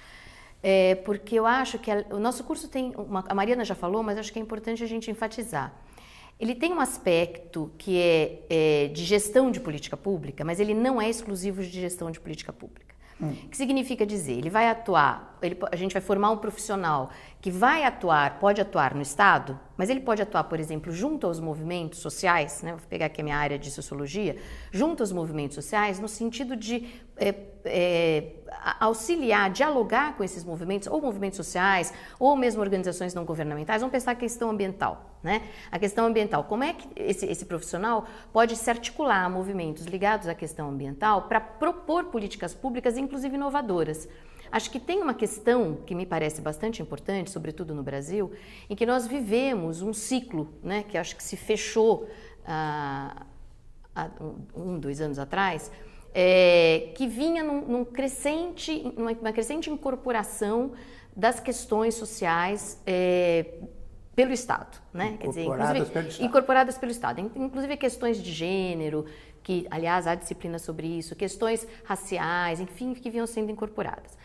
É, 0.62 0.94
porque 0.94 1.38
eu 1.38 1.44
acho 1.44 1.78
que 1.78 1.90
a, 1.90 2.02
o 2.10 2.18
nosso 2.18 2.42
curso 2.42 2.66
tem, 2.66 2.94
uma, 2.96 3.22
a 3.28 3.34
Mariana 3.34 3.64
já 3.64 3.74
falou, 3.74 4.02
mas 4.02 4.16
acho 4.16 4.32
que 4.32 4.38
é 4.38 4.42
importante 4.42 4.82
a 4.82 4.86
gente 4.86 5.10
enfatizar. 5.10 5.74
Ele 6.38 6.54
tem 6.54 6.72
um 6.72 6.80
aspecto 6.80 7.72
que 7.78 7.98
é, 7.98 8.42
é 8.50 8.88
de 8.88 9.04
gestão 9.04 9.50
de 9.50 9.58
política 9.58 9.96
pública, 9.96 10.44
mas 10.44 10.60
ele 10.60 10.74
não 10.74 11.00
é 11.00 11.08
exclusivo 11.08 11.62
de 11.62 11.68
gestão 11.68 12.10
de 12.10 12.20
política 12.20 12.52
pública. 12.52 12.86
Hum. 13.20 13.30
O 13.30 13.48
que 13.48 13.56
significa 13.56 14.04
dizer? 14.04 14.34
Ele 14.34 14.50
vai 14.50 14.68
atuar, 14.68 15.38
ele, 15.40 15.56
a 15.72 15.76
gente 15.76 15.92
vai 15.92 16.02
formar 16.02 16.30
um 16.30 16.36
profissional 16.36 17.10
que 17.40 17.50
vai 17.50 17.84
atuar, 17.84 18.38
pode 18.38 18.60
atuar 18.60 18.94
no 18.94 19.00
Estado, 19.00 19.58
mas 19.76 19.88
ele 19.88 20.00
pode 20.00 20.20
atuar, 20.20 20.44
por 20.44 20.60
exemplo, 20.60 20.92
junto 20.92 21.26
aos 21.26 21.40
movimentos 21.40 22.00
sociais, 22.00 22.62
né? 22.62 22.72
vou 22.72 22.80
pegar 22.90 23.06
aqui 23.06 23.22
a 23.22 23.24
minha 23.24 23.36
área 23.38 23.58
de 23.58 23.70
sociologia, 23.70 24.36
junto 24.70 25.02
aos 25.02 25.12
movimentos 25.12 25.54
sociais, 25.54 25.98
no 25.98 26.08
sentido 26.08 26.54
de 26.54 26.86
é, 27.16 27.34
é, 27.64 28.32
auxiliar, 28.78 29.50
dialogar 29.50 30.14
com 30.16 30.22
esses 30.22 30.44
movimentos, 30.44 30.86
ou 30.86 31.00
movimentos 31.00 31.38
sociais, 31.38 31.94
ou 32.18 32.36
mesmo 32.36 32.60
organizações 32.60 33.14
não 33.14 33.24
governamentais. 33.24 33.80
Vamos 33.80 33.92
pensar 33.92 34.10
a 34.10 34.16
questão 34.16 34.50
ambiental. 34.50 35.15
Né? 35.26 35.42
A 35.72 35.78
questão 35.80 36.06
ambiental, 36.06 36.44
como 36.44 36.62
é 36.62 36.72
que 36.72 36.88
esse, 36.94 37.26
esse 37.26 37.44
profissional 37.44 38.06
pode 38.32 38.54
se 38.54 38.70
articular 38.70 39.24
a 39.24 39.28
movimentos 39.28 39.84
ligados 39.84 40.28
à 40.28 40.36
questão 40.36 40.68
ambiental 40.68 41.22
para 41.22 41.40
propor 41.40 42.04
políticas 42.04 42.54
públicas, 42.54 42.96
inclusive 42.96 43.34
inovadoras? 43.34 44.08
Acho 44.52 44.70
que 44.70 44.78
tem 44.78 45.02
uma 45.02 45.14
questão 45.14 45.78
que 45.84 45.96
me 45.96 46.06
parece 46.06 46.40
bastante 46.40 46.80
importante, 46.80 47.32
sobretudo 47.32 47.74
no 47.74 47.82
Brasil, 47.82 48.30
em 48.70 48.76
que 48.76 48.86
nós 48.86 49.04
vivemos 49.04 49.82
um 49.82 49.92
ciclo, 49.92 50.54
né, 50.62 50.84
que 50.84 50.96
acho 50.96 51.16
que 51.16 51.24
se 51.24 51.36
fechou 51.36 52.08
ah, 52.46 53.26
há 53.96 54.08
um, 54.54 54.78
dois 54.78 55.00
anos 55.00 55.18
atrás, 55.18 55.72
é, 56.14 56.92
que 56.94 57.08
vinha 57.08 57.42
num, 57.42 57.62
num 57.62 57.84
crescente, 57.84 58.80
numa, 58.96 59.10
uma 59.10 59.32
crescente 59.32 59.68
incorporação 59.70 60.70
das 61.16 61.40
questões 61.40 61.96
sociais 61.96 62.80
é, 62.86 63.54
pelo 64.16 64.32
Estado, 64.32 64.78
né? 64.94 65.18
Quer 65.20 65.28
dizer, 65.28 65.42
incorporadas 65.42 65.88
pelo 65.90 66.08
Estado. 66.08 66.26
incorporadas 66.26 66.78
pelo 66.78 66.92
Estado, 66.92 67.20
inclusive 67.36 67.76
questões 67.76 68.22
de 68.22 68.32
gênero, 68.32 69.04
que 69.42 69.66
aliás 69.70 70.06
há 70.06 70.14
disciplina 70.14 70.58
sobre 70.58 70.86
isso, 70.86 71.14
questões 71.14 71.66
raciais, 71.84 72.58
enfim, 72.58 72.94
que 72.94 73.10
vinham 73.10 73.26
sendo 73.26 73.52
incorporadas. 73.52 74.16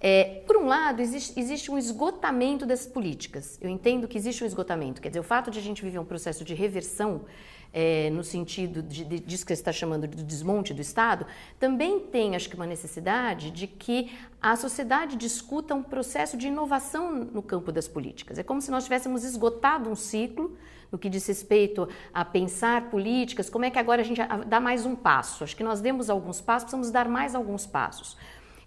É, 0.00 0.42
por 0.46 0.56
um 0.56 0.66
lado, 0.66 1.02
existe, 1.02 1.38
existe, 1.38 1.70
um 1.70 1.76
esgotamento 1.76 2.64
das 2.64 2.86
políticas. 2.86 3.58
Eu 3.60 3.68
entendo 3.68 4.08
que 4.08 4.16
existe 4.16 4.42
um 4.42 4.46
esgotamento. 4.46 5.02
Quer 5.02 5.08
dizer, 5.08 5.20
o 5.20 5.24
fato 5.24 5.50
de 5.50 5.58
a 5.58 5.62
gente 5.62 5.82
viver 5.82 5.98
um 5.98 6.06
processo 6.06 6.42
de 6.42 6.54
reversão, 6.54 7.26
é, 7.72 8.10
no 8.10 8.24
sentido 8.24 8.82
de, 8.82 9.04
de, 9.04 9.20
disso 9.20 9.44
que 9.44 9.54
você 9.54 9.60
está 9.60 9.72
chamando 9.72 10.06
de 10.06 10.22
desmonte 10.22 10.74
do 10.74 10.80
Estado, 10.80 11.26
também 11.58 12.00
tem, 12.00 12.34
acho 12.34 12.48
que, 12.48 12.56
uma 12.56 12.66
necessidade 12.66 13.50
de 13.50 13.66
que 13.66 14.10
a 14.40 14.56
sociedade 14.56 15.16
discuta 15.16 15.74
um 15.74 15.82
processo 15.82 16.36
de 16.36 16.48
inovação 16.48 17.12
no 17.12 17.42
campo 17.42 17.70
das 17.70 17.86
políticas. 17.86 18.38
É 18.38 18.42
como 18.42 18.60
se 18.60 18.70
nós 18.70 18.84
tivéssemos 18.84 19.24
esgotado 19.24 19.88
um 19.88 19.94
ciclo 19.94 20.56
no 20.90 20.98
que 20.98 21.08
diz 21.08 21.26
respeito 21.26 21.88
a 22.12 22.24
pensar 22.24 22.90
políticas, 22.90 23.48
como 23.48 23.64
é 23.64 23.70
que 23.70 23.78
agora 23.78 24.02
a 24.02 24.04
gente 24.04 24.20
dá 24.46 24.58
mais 24.58 24.84
um 24.84 24.96
passo? 24.96 25.44
Acho 25.44 25.56
que 25.56 25.62
nós 25.62 25.80
demos 25.80 26.10
alguns 26.10 26.40
passos, 26.40 26.64
precisamos 26.64 26.90
dar 26.90 27.08
mais 27.08 27.34
alguns 27.34 27.64
passos. 27.64 28.16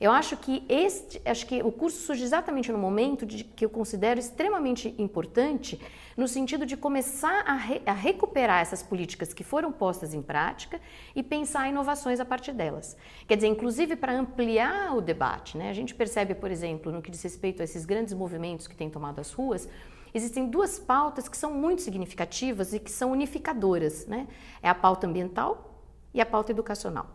Eu 0.03 0.11
acho 0.11 0.35
que 0.35 0.65
este, 0.67 1.21
acho 1.23 1.45
que 1.45 1.63
o 1.63 1.71
curso 1.71 1.97
surge 1.97 2.25
exatamente 2.25 2.69
no 2.73 2.77
momento 2.77 3.25
de, 3.25 3.41
que 3.41 3.63
eu 3.63 3.69
considero 3.69 4.19
extremamente 4.19 4.93
importante, 4.97 5.79
no 6.17 6.27
sentido 6.27 6.65
de 6.65 6.75
começar 6.75 7.45
a, 7.47 7.53
re, 7.53 7.81
a 7.85 7.93
recuperar 7.93 8.59
essas 8.59 8.83
políticas 8.83 9.33
que 9.33 9.45
foram 9.45 9.71
postas 9.71 10.13
em 10.13 10.21
prática 10.21 10.81
e 11.15 11.23
pensar 11.23 11.69
inovações 11.69 12.19
a 12.19 12.25
partir 12.25 12.51
delas. 12.51 12.97
Quer 13.25 13.37
dizer, 13.37 13.47
inclusive 13.47 13.95
para 13.95 14.11
ampliar 14.11 14.93
o 14.93 14.99
debate, 14.99 15.57
né? 15.57 15.69
A 15.69 15.73
gente 15.73 15.95
percebe, 15.95 16.35
por 16.35 16.51
exemplo, 16.51 16.91
no 16.91 17.01
que 17.01 17.09
diz 17.09 17.23
respeito 17.23 17.61
a 17.61 17.63
esses 17.63 17.85
grandes 17.85 18.13
movimentos 18.13 18.67
que 18.67 18.75
têm 18.75 18.89
tomado 18.89 19.21
as 19.21 19.31
ruas, 19.31 19.69
existem 20.13 20.49
duas 20.49 20.77
pautas 20.77 21.29
que 21.29 21.37
são 21.37 21.53
muito 21.53 21.81
significativas 21.81 22.73
e 22.73 22.79
que 22.81 22.91
são 22.91 23.13
unificadoras, 23.13 24.05
né? 24.05 24.27
É 24.61 24.67
a 24.67 24.75
pauta 24.75 25.07
ambiental 25.07 25.79
e 26.13 26.19
a 26.19 26.25
pauta 26.25 26.51
educacional. 26.51 27.07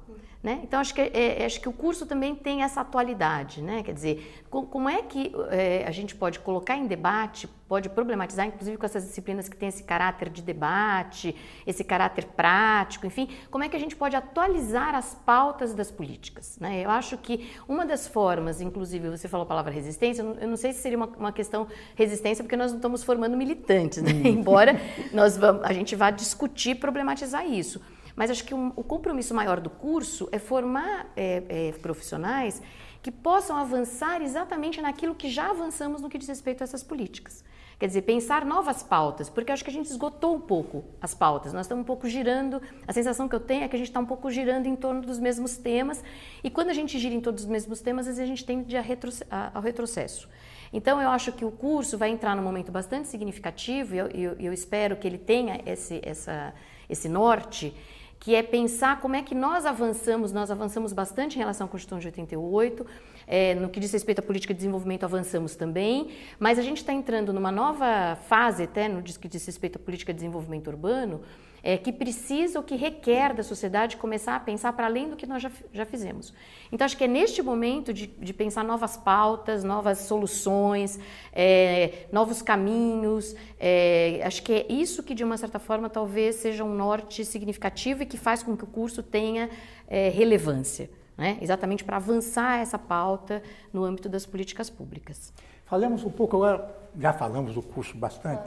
Né? 0.48 0.60
Então, 0.62 0.80
acho 0.80 0.94
que, 0.94 1.02
é, 1.02 1.42
é, 1.42 1.44
acho 1.44 1.60
que 1.60 1.68
o 1.68 1.72
curso 1.74 2.06
também 2.06 2.34
tem 2.34 2.62
essa 2.62 2.80
atualidade. 2.80 3.60
Né? 3.60 3.82
Quer 3.82 3.92
dizer, 3.92 4.42
como 4.48 4.88
é 4.88 5.02
que 5.02 5.30
é, 5.50 5.84
a 5.86 5.90
gente 5.90 6.14
pode 6.14 6.38
colocar 6.38 6.74
em 6.74 6.86
debate, 6.86 7.46
pode 7.46 7.90
problematizar, 7.90 8.46
inclusive 8.46 8.78
com 8.78 8.86
essas 8.86 9.04
disciplinas 9.04 9.46
que 9.46 9.54
têm 9.54 9.68
esse 9.68 9.82
caráter 9.82 10.30
de 10.30 10.40
debate, 10.40 11.36
esse 11.66 11.84
caráter 11.84 12.24
prático, 12.28 13.04
enfim, 13.04 13.28
como 13.50 13.62
é 13.62 13.68
que 13.68 13.76
a 13.76 13.78
gente 13.78 13.94
pode 13.94 14.16
atualizar 14.16 14.94
as 14.94 15.14
pautas 15.14 15.74
das 15.74 15.90
políticas? 15.90 16.58
Né? 16.58 16.82
Eu 16.82 16.88
acho 16.88 17.18
que 17.18 17.50
uma 17.68 17.84
das 17.84 18.08
formas, 18.08 18.62
inclusive, 18.62 19.10
você 19.10 19.28
falou 19.28 19.44
a 19.44 19.46
palavra 19.46 19.70
resistência, 19.70 20.22
eu 20.22 20.48
não 20.48 20.56
sei 20.56 20.72
se 20.72 20.80
seria 20.80 20.96
uma, 20.96 21.08
uma 21.08 21.32
questão 21.32 21.66
resistência, 21.94 22.42
porque 22.42 22.56
nós 22.56 22.70
não 22.70 22.78
estamos 22.78 23.04
formando 23.04 23.36
militantes, 23.36 24.02
né? 24.02 24.12
Hum. 24.12 24.26
embora 24.28 24.80
nós 25.12 25.36
vamos, 25.36 25.62
a 25.62 25.74
gente 25.74 25.94
vá 25.94 26.10
discutir, 26.10 26.76
problematizar 26.76 27.46
isso. 27.46 27.82
Mas 28.18 28.32
acho 28.32 28.42
que 28.42 28.52
um, 28.52 28.72
o 28.74 28.82
compromisso 28.82 29.32
maior 29.32 29.60
do 29.60 29.70
curso 29.70 30.28
é 30.32 30.40
formar 30.40 31.06
é, 31.16 31.44
é, 31.48 31.72
profissionais 31.78 32.60
que 33.00 33.12
possam 33.12 33.56
avançar 33.56 34.20
exatamente 34.20 34.82
naquilo 34.82 35.14
que 35.14 35.30
já 35.30 35.50
avançamos 35.50 36.02
no 36.02 36.08
que 36.08 36.18
diz 36.18 36.26
respeito 36.26 36.62
a 36.62 36.64
essas 36.64 36.82
políticas. 36.82 37.44
Quer 37.78 37.86
dizer, 37.86 38.02
pensar 38.02 38.44
novas 38.44 38.82
pautas, 38.82 39.30
porque 39.30 39.52
acho 39.52 39.62
que 39.62 39.70
a 39.70 39.72
gente 39.72 39.86
esgotou 39.86 40.34
um 40.34 40.40
pouco 40.40 40.84
as 41.00 41.14
pautas. 41.14 41.52
Nós 41.52 41.66
estamos 41.66 41.82
um 41.82 41.86
pouco 41.86 42.08
girando, 42.08 42.60
a 42.88 42.92
sensação 42.92 43.28
que 43.28 43.36
eu 43.36 43.38
tenho 43.38 43.62
é 43.62 43.68
que 43.68 43.76
a 43.76 43.78
gente 43.78 43.86
está 43.86 44.00
um 44.00 44.04
pouco 44.04 44.28
girando 44.32 44.66
em 44.66 44.74
torno 44.74 45.00
dos 45.00 45.20
mesmos 45.20 45.56
temas, 45.56 46.02
e 46.42 46.50
quando 46.50 46.70
a 46.70 46.74
gente 46.74 46.98
gira 46.98 47.14
em 47.14 47.20
torno 47.20 47.36
dos 47.36 47.46
mesmos 47.46 47.80
temas, 47.80 48.08
às 48.08 48.16
vezes 48.16 48.20
a 48.20 48.26
gente 48.26 48.44
tende 48.44 48.76
a 48.76 48.80
retro, 48.80 49.12
a, 49.30 49.52
ao 49.54 49.62
retrocesso. 49.62 50.28
Então, 50.72 51.00
eu 51.00 51.08
acho 51.08 51.30
que 51.30 51.44
o 51.44 51.52
curso 51.52 51.96
vai 51.96 52.10
entrar 52.10 52.34
num 52.34 52.42
momento 52.42 52.72
bastante 52.72 53.06
significativo, 53.06 53.94
e 53.94 53.98
eu, 53.98 54.06
eu, 54.08 54.32
eu 54.40 54.52
espero 54.52 54.96
que 54.96 55.06
ele 55.06 55.18
tenha 55.18 55.62
esse, 55.64 56.00
essa, 56.02 56.52
esse 56.90 57.08
norte, 57.08 57.72
que 58.20 58.34
é 58.34 58.42
pensar 58.42 59.00
como 59.00 59.16
é 59.16 59.22
que 59.22 59.34
nós 59.34 59.64
avançamos, 59.64 60.32
nós 60.32 60.50
avançamos 60.50 60.92
bastante 60.92 61.36
em 61.36 61.38
relação 61.38 61.66
à 61.66 61.70
Constituição 61.70 61.98
de 61.98 62.06
88, 62.08 62.86
é, 63.28 63.54
no 63.54 63.68
que 63.68 63.78
diz 63.78 63.92
respeito 63.92 64.20
à 64.20 64.22
política 64.22 64.54
de 64.54 64.58
desenvolvimento 64.58 65.04
avançamos 65.04 65.54
também, 65.54 66.08
mas 66.38 66.58
a 66.58 66.62
gente 66.62 66.78
está 66.78 66.94
entrando 66.94 67.32
numa 67.32 67.52
nova 67.52 68.16
fase 68.26 68.62
até 68.62 68.88
no 68.88 69.02
que 69.02 69.28
diz 69.28 69.44
respeito 69.44 69.76
à 69.76 69.78
política 69.78 70.12
de 70.12 70.18
desenvolvimento 70.18 70.68
urbano, 70.68 71.20
é, 71.62 71.76
que 71.76 71.92
precisa 71.92 72.58
ou 72.58 72.64
que 72.64 72.76
requer 72.76 73.34
da 73.34 73.42
sociedade 73.42 73.96
começar 73.96 74.36
a 74.36 74.40
pensar 74.40 74.72
para 74.72 74.86
além 74.86 75.10
do 75.10 75.16
que 75.16 75.26
nós 75.26 75.42
já, 75.42 75.50
já 75.72 75.84
fizemos. 75.84 76.32
Então, 76.72 76.84
acho 76.84 76.96
que 76.96 77.04
é 77.04 77.08
neste 77.08 77.42
momento 77.42 77.92
de, 77.92 78.06
de 78.06 78.32
pensar 78.32 78.64
novas 78.64 78.96
pautas, 78.96 79.64
novas 79.64 79.98
soluções, 79.98 80.98
é, 81.32 82.06
novos 82.12 82.42
caminhos. 82.42 83.34
É, 83.58 84.22
acho 84.24 84.42
que 84.42 84.52
é 84.52 84.66
isso 84.72 85.02
que, 85.02 85.14
de 85.14 85.24
uma 85.24 85.36
certa 85.36 85.58
forma, 85.58 85.90
talvez 85.90 86.36
seja 86.36 86.64
um 86.64 86.74
norte 86.74 87.24
significativo 87.24 88.02
e 88.02 88.06
que 88.06 88.16
faz 88.16 88.42
com 88.42 88.56
que 88.56 88.64
o 88.64 88.68
curso 88.68 89.02
tenha 89.02 89.50
é, 89.88 90.08
relevância. 90.08 90.88
Né? 91.18 91.36
exatamente 91.40 91.82
para 91.82 91.96
avançar 91.96 92.60
essa 92.60 92.78
pauta 92.78 93.42
no 93.72 93.84
âmbito 93.84 94.08
das 94.08 94.24
políticas 94.24 94.70
públicas. 94.70 95.32
Falamos 95.64 96.04
um 96.04 96.10
pouco 96.10 96.36
agora, 96.36 96.72
já 96.96 97.12
falamos 97.12 97.54
do 97.54 97.60
curso 97.60 97.96
bastante, 97.96 98.42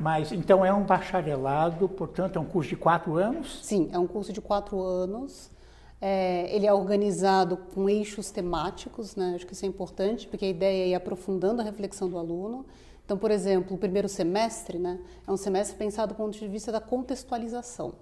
mas 0.00 0.32
então 0.32 0.64
é 0.64 0.74
um 0.74 0.82
bacharelado, 0.82 1.88
portanto 1.88 2.36
é 2.36 2.40
um 2.40 2.44
curso 2.44 2.70
de 2.70 2.76
quatro 2.76 3.16
anos? 3.16 3.60
Sim, 3.62 3.88
é 3.92 3.98
um 3.98 4.08
curso 4.08 4.32
de 4.32 4.40
quatro 4.40 4.82
anos. 4.82 5.52
É, 6.00 6.54
ele 6.54 6.66
é 6.66 6.72
organizado 6.72 7.56
com 7.56 7.88
eixos 7.88 8.30
temáticos, 8.30 9.16
né? 9.16 9.34
acho 9.36 9.46
que 9.46 9.54
isso 9.54 9.64
é 9.64 9.68
importante, 9.68 10.26
porque 10.26 10.44
a 10.44 10.48
ideia 10.48 10.84
é 10.84 10.88
ir 10.88 10.94
aprofundando 10.94 11.62
a 11.62 11.64
reflexão 11.64 12.08
do 12.08 12.18
aluno. 12.18 12.66
Então, 13.04 13.16
por 13.16 13.30
exemplo, 13.30 13.76
o 13.76 13.78
primeiro 13.78 14.08
semestre 14.08 14.78
né, 14.78 14.98
é 15.26 15.30
um 15.30 15.36
semestre 15.36 15.76
pensado 15.76 16.12
do 16.12 16.16
ponto 16.16 16.36
de 16.36 16.48
vista 16.48 16.72
da 16.72 16.80
contextualização. 16.80 17.94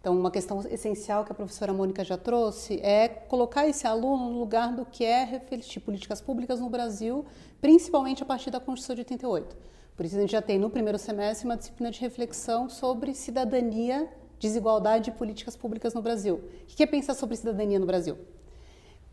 Então, 0.00 0.16
uma 0.16 0.30
questão 0.30 0.60
essencial 0.70 1.24
que 1.24 1.32
a 1.32 1.34
professora 1.34 1.72
Mônica 1.72 2.04
já 2.04 2.16
trouxe 2.16 2.80
é 2.80 3.08
colocar 3.08 3.66
esse 3.66 3.86
aluno 3.86 4.30
no 4.30 4.38
lugar 4.38 4.74
do 4.74 4.84
que 4.84 5.04
é 5.04 5.24
refletir 5.24 5.80
políticas 5.80 6.20
públicas 6.20 6.60
no 6.60 6.70
Brasil, 6.70 7.26
principalmente 7.60 8.22
a 8.22 8.26
partir 8.26 8.50
da 8.50 8.60
Constituição 8.60 8.94
de 8.94 9.00
88. 9.00 9.56
Por 9.96 10.06
isso, 10.06 10.16
a 10.16 10.20
gente 10.20 10.30
já 10.30 10.40
tem 10.40 10.58
no 10.58 10.70
primeiro 10.70 10.98
semestre 10.98 11.44
uma 11.44 11.56
disciplina 11.56 11.90
de 11.90 12.00
reflexão 12.00 12.68
sobre 12.68 13.12
cidadania, 13.12 14.08
desigualdade 14.38 15.10
e 15.10 15.12
políticas 15.12 15.56
públicas 15.56 15.92
no 15.92 16.00
Brasil. 16.00 16.36
O 16.36 16.66
que 16.66 16.82
é 16.82 16.86
pensar 16.86 17.14
sobre 17.14 17.34
cidadania 17.34 17.80
no 17.80 17.86
Brasil? 17.86 18.16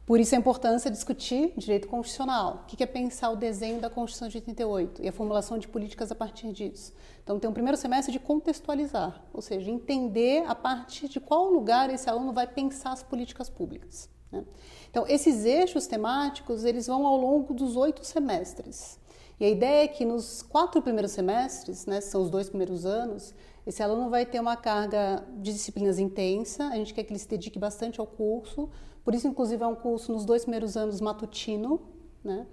Por 0.06 0.20
isso 0.20 0.36
a 0.36 0.38
importância 0.38 0.92
de 0.92 0.96
discutir 0.96 1.52
direito 1.58 1.88
constitucional. 1.88 2.64
O 2.64 2.66
que 2.68 2.84
é 2.84 2.86
pensar 2.86 3.32
o 3.32 3.36
desenho 3.36 3.82
da 3.82 3.90
Constituição 3.90 4.28
de 4.28 4.38
88 4.38 5.02
e 5.02 5.08
a 5.08 5.12
formulação 5.12 5.58
de 5.58 5.68
políticas 5.68 6.12
a 6.12 6.16
partir 6.16 6.52
disso. 6.52 6.94
Então, 7.24 7.40
tem 7.40 7.50
um 7.50 7.54
primeiro 7.54 7.76
semestre 7.76 8.12
de 8.12 8.20
contextualizar, 8.20 9.24
ou 9.34 9.42
seja, 9.42 9.72
entender 9.72 10.44
a 10.48 10.54
partir 10.54 11.08
de 11.08 11.20
qual 11.20 11.50
lugar 11.50 11.90
esse 11.90 12.08
aluno 12.08 12.32
vai 12.32 12.46
pensar 12.46 12.92
as 12.92 13.02
políticas 13.02 13.50
públicas. 13.50 14.08
Né? 14.32 14.44
Então, 14.92 15.08
esses 15.08 15.44
eixos 15.44 15.88
temáticos, 15.88 16.66
eles 16.66 16.86
vão 16.86 17.08
ao 17.08 17.18
longo 17.18 17.52
dos 17.52 17.76
oito 17.76 18.06
semestres. 18.06 19.00
E 19.40 19.46
a 19.46 19.50
ideia 19.50 19.86
é 19.86 19.88
que 19.88 20.06
nos 20.06 20.44
quatro 20.44 20.84
primeiros 20.84 21.12
semestres, 21.12 21.88
né, 21.88 22.00
são 22.00 22.22
os 22.22 22.30
dois 22.30 22.48
primeiros 22.48 22.86
anos, 22.86 23.34
esse 23.66 23.82
aluno 23.82 24.10
vai 24.10 24.26
ter 24.26 24.40
uma 24.40 24.56
carga 24.56 25.26
de 25.38 25.52
disciplinas 25.52 25.98
intensa, 25.98 26.68
a 26.68 26.76
gente 26.76 26.94
quer 26.94 27.04
que 27.04 27.12
ele 27.12 27.20
se 27.20 27.28
dedique 27.28 27.58
bastante 27.58 28.00
ao 28.00 28.06
curso, 28.06 28.70
por 29.06 29.14
isso, 29.14 29.28
inclusive, 29.28 29.64
é 29.64 29.68
um 29.68 29.76
curso 29.76 30.12
nos 30.12 30.26
dois 30.26 30.42
primeiros 30.42 30.76
anos 30.76 31.00
matutino, 31.00 31.80
né? 32.24 32.48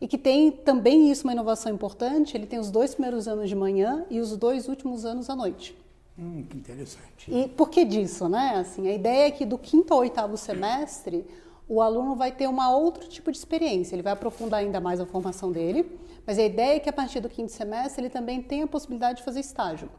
E 0.00 0.08
que 0.08 0.16
tem 0.16 0.50
também 0.50 1.10
isso 1.10 1.24
uma 1.24 1.34
inovação 1.34 1.70
importante, 1.70 2.34
ele 2.34 2.46
tem 2.46 2.58
os 2.58 2.70
dois 2.70 2.94
primeiros 2.94 3.28
anos 3.28 3.46
de 3.46 3.54
manhã 3.54 4.06
e 4.08 4.18
os 4.18 4.34
dois 4.34 4.68
últimos 4.68 5.04
anos 5.04 5.28
à 5.28 5.36
noite. 5.36 5.76
Hum, 6.18 6.44
que 6.48 6.56
interessante. 6.56 7.30
E 7.30 7.46
por 7.46 7.68
que 7.68 7.84
disso, 7.84 8.26
né? 8.26 8.54
Assim, 8.56 8.88
a 8.88 8.94
ideia 8.94 9.28
é 9.28 9.30
que 9.30 9.44
do 9.44 9.58
quinto 9.58 9.92
ao 9.92 10.00
oitavo 10.00 10.38
semestre, 10.38 11.26
o 11.68 11.82
aluno 11.82 12.16
vai 12.16 12.32
ter 12.32 12.48
uma 12.48 12.74
outro 12.74 13.06
tipo 13.06 13.30
de 13.30 13.36
experiência, 13.36 13.94
ele 13.94 14.02
vai 14.02 14.14
aprofundar 14.14 14.60
ainda 14.60 14.80
mais 14.80 15.00
a 15.00 15.06
formação 15.06 15.52
dele, 15.52 15.98
mas 16.26 16.38
a 16.38 16.42
ideia 16.42 16.76
é 16.76 16.80
que 16.80 16.88
a 16.88 16.92
partir 16.92 17.20
do 17.20 17.28
quinto 17.28 17.52
semestre 17.52 18.00
ele 18.00 18.10
também 18.10 18.40
tenha 18.40 18.64
a 18.64 18.68
possibilidade 18.68 19.18
de 19.18 19.24
fazer 19.24 19.40
estágio. 19.40 19.90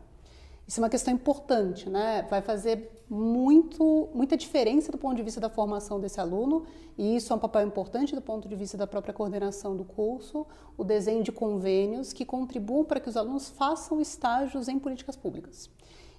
Isso 0.70 0.80
é 0.80 0.84
uma 0.84 0.90
questão 0.90 1.12
importante, 1.12 1.90
né? 1.90 2.28
Vai 2.30 2.44
fazer 2.44 2.92
muito, 3.10 4.08
muita 4.14 4.38
diferença 4.38 4.92
do 4.92 5.00
ponto 5.00 5.16
de 5.16 5.24
vista 5.24 5.42
da 5.42 5.50
formação 5.50 6.00
desse 6.00 6.22
aluno, 6.22 6.64
e 6.96 7.16
isso 7.16 7.34
é 7.34 7.36
um 7.36 7.40
papel 7.40 7.66
importante 7.66 8.14
do 8.14 8.22
ponto 8.22 8.48
de 8.48 8.56
vista 8.56 8.78
da 8.78 8.86
própria 8.86 9.12
coordenação 9.12 9.76
do 9.76 9.84
curso, 9.84 10.46
o 10.78 10.84
desenho 10.84 11.24
de 11.24 11.32
convênios 11.32 12.14
que 12.14 12.24
contribuam 12.24 12.86
para 12.86 13.00
que 13.00 13.10
os 13.10 13.18
alunos 13.18 13.50
façam 13.50 14.00
estágios 14.00 14.68
em 14.68 14.78
políticas 14.78 15.16
públicas. 15.16 15.72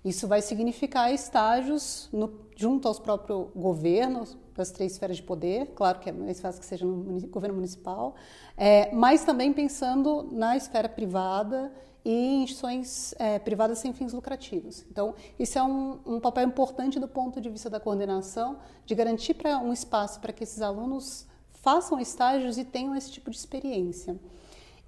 Isso 0.04 0.26
vai 0.26 0.42
significar 0.42 1.14
estágios 1.14 2.08
no, 2.12 2.32
junto 2.56 2.88
aos 2.88 2.98
próprios 2.98 3.46
governos, 3.54 4.36
das 4.56 4.72
três 4.72 4.92
esferas 4.92 5.18
de 5.18 5.22
poder, 5.22 5.68
claro 5.76 6.00
que 6.00 6.10
é 6.10 6.12
mais 6.12 6.40
fácil 6.40 6.60
que 6.60 6.66
seja 6.66 6.84
no 6.84 7.20
governo 7.28 7.54
municipal, 7.54 8.16
é, 8.56 8.92
mas 8.92 9.24
também 9.24 9.52
pensando 9.52 10.28
na 10.32 10.56
esfera 10.56 10.88
privada 10.88 11.72
e 12.04 12.42
instituições 12.42 13.14
é, 13.18 13.38
privadas 13.38 13.78
sem 13.78 13.92
fins 13.92 14.12
lucrativos. 14.12 14.84
Então, 14.90 15.14
isso 15.38 15.58
é 15.58 15.62
um, 15.62 15.98
um, 16.06 16.20
papel 16.20 16.46
importante 16.46 16.98
do 16.98 17.08
ponto 17.08 17.40
de 17.40 17.48
vista 17.48 17.68
da 17.68 17.78
coordenação, 17.78 18.58
de 18.86 18.94
garantir 18.94 19.34
para 19.34 19.58
um 19.58 19.72
espaço 19.72 20.20
para 20.20 20.32
que 20.32 20.44
esses 20.44 20.62
alunos 20.62 21.26
façam 21.50 22.00
estágios 22.00 22.58
e 22.58 22.64
tenham 22.64 22.94
esse 22.94 23.10
tipo 23.10 23.30
de 23.30 23.36
experiência. 23.36 24.18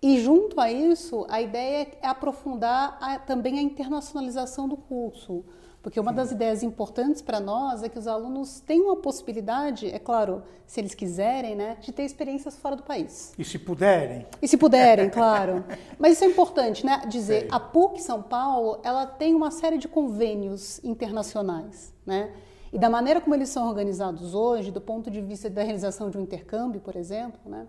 E 0.00 0.21
junto 0.21 0.61
a 0.61 0.71
isso, 0.71 1.25
a 1.28 1.40
ideia 1.40 1.88
é 2.02 2.07
aprofundar 2.07 2.99
a, 3.00 3.19
também 3.19 3.59
a 3.59 3.62
internacionalização 3.62 4.69
do 4.69 4.76
curso, 4.76 5.45
Porque 5.82 5.98
uma 5.98 6.12
das 6.12 6.30
ideias 6.30 6.62
importantes 6.62 7.20
para 7.20 7.40
nós 7.40 7.82
é 7.82 7.88
que 7.88 7.98
os 7.98 8.06
alunos 8.06 8.60
tenham 8.60 8.92
a 8.92 8.96
possibilidade, 8.96 9.90
é 9.90 9.98
claro, 9.98 10.44
se 10.64 10.80
eles 10.80 10.94
quiserem, 10.94 11.56
né, 11.56 11.76
de 11.80 11.90
ter 11.90 12.04
experiências 12.04 12.56
fora 12.56 12.76
do 12.76 12.84
país. 12.84 13.34
E 13.36 13.44
se 13.44 13.58
puderem. 13.58 14.24
E 14.40 14.46
se 14.46 14.56
puderem, 14.56 15.10
claro. 15.10 15.64
Mas 15.98 16.12
isso 16.12 16.24
é 16.24 16.28
importante, 16.28 16.86
né? 16.86 17.02
Dizer, 17.08 17.40
Sei. 17.40 17.48
a 17.50 17.58
PUC 17.58 18.00
São 18.00 18.22
Paulo, 18.22 18.78
ela 18.84 19.04
tem 19.06 19.34
uma 19.34 19.50
série 19.50 19.76
de 19.76 19.88
convênios 19.88 20.82
internacionais, 20.84 21.92
né? 22.06 22.32
E 22.72 22.78
da 22.78 22.88
maneira 22.88 23.20
como 23.20 23.34
eles 23.34 23.48
são 23.48 23.68
organizados 23.68 24.34
hoje, 24.34 24.70
do 24.70 24.80
ponto 24.80 25.10
de 25.10 25.20
vista 25.20 25.50
da 25.50 25.62
realização 25.62 26.08
de 26.08 26.16
um 26.16 26.20
intercâmbio, 26.20 26.80
por 26.80 26.94
exemplo, 26.94 27.40
né? 27.44 27.66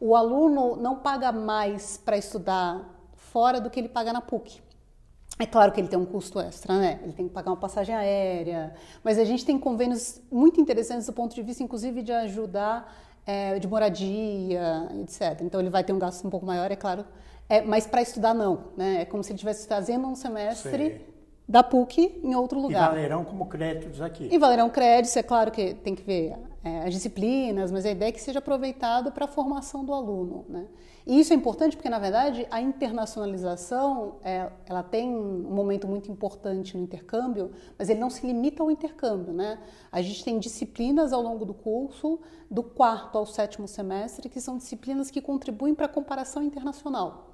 O 0.00 0.16
aluno 0.16 0.74
não 0.74 0.96
paga 0.96 1.30
mais 1.30 1.96
para 1.96 2.18
estudar 2.18 2.84
fora 3.14 3.60
do 3.60 3.70
que 3.70 3.78
ele 3.78 3.88
paga 3.88 4.12
na 4.12 4.20
PUC. 4.20 4.60
É 5.42 5.46
claro 5.46 5.72
que 5.72 5.80
ele 5.80 5.88
tem 5.88 5.98
um 5.98 6.06
custo 6.06 6.38
extra, 6.38 6.78
né? 6.78 7.00
Ele 7.02 7.12
tem 7.12 7.26
que 7.26 7.34
pagar 7.34 7.50
uma 7.50 7.56
passagem 7.56 7.92
aérea, 7.92 8.72
mas 9.02 9.18
a 9.18 9.24
gente 9.24 9.44
tem 9.44 9.58
convênios 9.58 10.20
muito 10.30 10.60
interessantes 10.60 11.04
do 11.04 11.12
ponto 11.12 11.34
de 11.34 11.42
vista, 11.42 11.64
inclusive, 11.64 12.00
de 12.00 12.12
ajudar 12.12 12.94
é, 13.26 13.58
de 13.58 13.66
moradia, 13.66 14.88
etc. 15.00 15.40
Então 15.40 15.60
ele 15.60 15.68
vai 15.68 15.82
ter 15.82 15.92
um 15.92 15.98
gasto 15.98 16.24
um 16.24 16.30
pouco 16.30 16.46
maior, 16.46 16.70
é 16.70 16.76
claro. 16.76 17.04
É, 17.48 17.60
mas 17.60 17.88
para 17.88 18.00
estudar 18.00 18.32
não, 18.34 18.68
né? 18.76 19.00
É 19.00 19.04
como 19.04 19.24
se 19.24 19.30
ele 19.30 19.34
estivesse 19.34 19.66
fazendo 19.66 20.06
um 20.06 20.14
semestre 20.14 21.04
da 21.48 21.64
PUC 21.64 22.20
em 22.22 22.36
outro 22.36 22.60
lugar. 22.60 22.92
E 22.92 22.94
valerão 22.94 23.24
como 23.24 23.46
créditos 23.46 24.00
aqui. 24.00 24.28
E 24.30 24.38
valerão 24.38 24.70
créditos, 24.70 25.16
é 25.16 25.24
claro 25.24 25.50
que 25.50 25.74
tem 25.74 25.96
que 25.96 26.04
ver 26.04 26.36
é, 26.64 26.84
as 26.84 26.94
disciplinas, 26.94 27.72
mas 27.72 27.84
a 27.84 27.90
ideia 27.90 28.08
é 28.08 28.12
que 28.12 28.20
seja 28.20 28.38
aproveitado 28.38 29.10
para 29.10 29.24
a 29.24 29.28
formação 29.28 29.84
do 29.84 29.92
aluno, 29.92 30.44
né? 30.48 30.66
E 31.04 31.18
isso 31.18 31.32
é 31.32 31.36
importante 31.36 31.76
porque, 31.76 31.90
na 31.90 31.98
verdade, 31.98 32.46
a 32.48 32.60
internacionalização 32.60 34.16
é, 34.22 34.48
ela 34.66 34.84
tem 34.84 35.12
um 35.12 35.50
momento 35.50 35.88
muito 35.88 36.10
importante 36.10 36.76
no 36.76 36.84
intercâmbio, 36.84 37.50
mas 37.76 37.88
ele 37.88 37.98
não 37.98 38.08
se 38.08 38.24
limita 38.24 38.62
ao 38.62 38.70
intercâmbio. 38.70 39.32
Né? 39.32 39.58
A 39.90 40.00
gente 40.00 40.22
tem 40.22 40.38
disciplinas 40.38 41.12
ao 41.12 41.20
longo 41.20 41.44
do 41.44 41.52
curso, 41.52 42.20
do 42.48 42.62
quarto 42.62 43.18
ao 43.18 43.26
sétimo 43.26 43.66
semestre, 43.66 44.28
que 44.28 44.40
são 44.40 44.56
disciplinas 44.56 45.10
que 45.10 45.20
contribuem 45.20 45.74
para 45.74 45.86
a 45.86 45.88
comparação 45.88 46.40
internacional. 46.40 47.30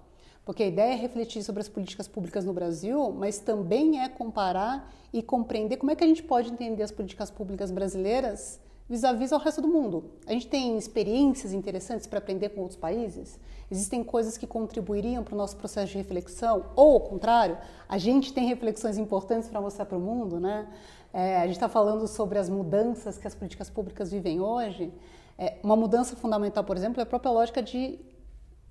Porque 0.47 0.63
a 0.63 0.67
ideia 0.67 0.95
é 0.95 0.97
refletir 0.97 1.43
sobre 1.43 1.61
as 1.61 1.69
políticas 1.69 2.09
públicas 2.09 2.47
no 2.47 2.55
Brasil, 2.55 3.13
mas 3.13 3.39
também 3.39 4.01
é 4.01 4.09
comparar 4.09 4.91
e 5.13 5.23
compreender 5.23 5.77
como 5.77 5.93
é 5.93 5.95
que 5.95 6.03
a 6.03 6.07
gente 6.07 6.23
pode 6.23 6.51
entender 6.51 6.83
as 6.83 6.91
políticas 6.91 7.31
públicas 7.31 7.71
brasileiras 7.71 8.59
vis-à-vis 8.89 9.31
-vis 9.31 9.33
ao 9.33 9.39
resto 9.39 9.61
do 9.61 9.69
mundo. 9.69 10.13
A 10.27 10.33
gente 10.33 10.49
tem 10.49 10.77
experiências 10.79 11.53
interessantes 11.53 12.07
para 12.07 12.19
aprender 12.19 12.51
com 12.51 12.63
outros 12.63 12.79
países? 12.79 13.39
Existem 13.71 14.03
coisas 14.03 14.39
que 14.39 14.47
contribuiriam 14.47 15.23
para 15.23 15.35
o 15.35 15.37
nosso 15.37 15.57
processo 15.57 15.93
de 15.93 15.99
reflexão? 15.99 16.67
Ou, 16.75 16.95
ao 16.95 17.01
contrário, 17.01 17.59
a 17.89 17.99
gente 17.99 18.33
tem 18.33 18.47
reflexões 18.47 18.97
importantes 18.97 19.49
para 19.49 19.61
mostrar 19.61 19.85
para 19.85 19.99
o 19.99 20.01
mundo, 20.01 20.41
né? 20.41 20.67
É, 21.13 21.37
a 21.37 21.47
gente 21.47 21.57
está 21.57 21.69
falando 21.69 22.07
sobre 22.07 22.39
as 22.39 22.49
mudanças 22.49 23.19
que 23.19 23.27
as 23.27 23.35
políticas 23.35 23.69
públicas 23.69 24.11
vivem 24.11 24.41
hoje. 24.41 24.93
É, 25.39 25.59
uma 25.63 25.77
mudança 25.77 26.17
fundamental, 26.17 26.65
por 26.65 26.77
exemplo, 26.77 27.01
é 27.01 27.03
a 27.03 27.07
própria 27.07 27.31
lógica 27.31 27.63
de, 27.63 27.99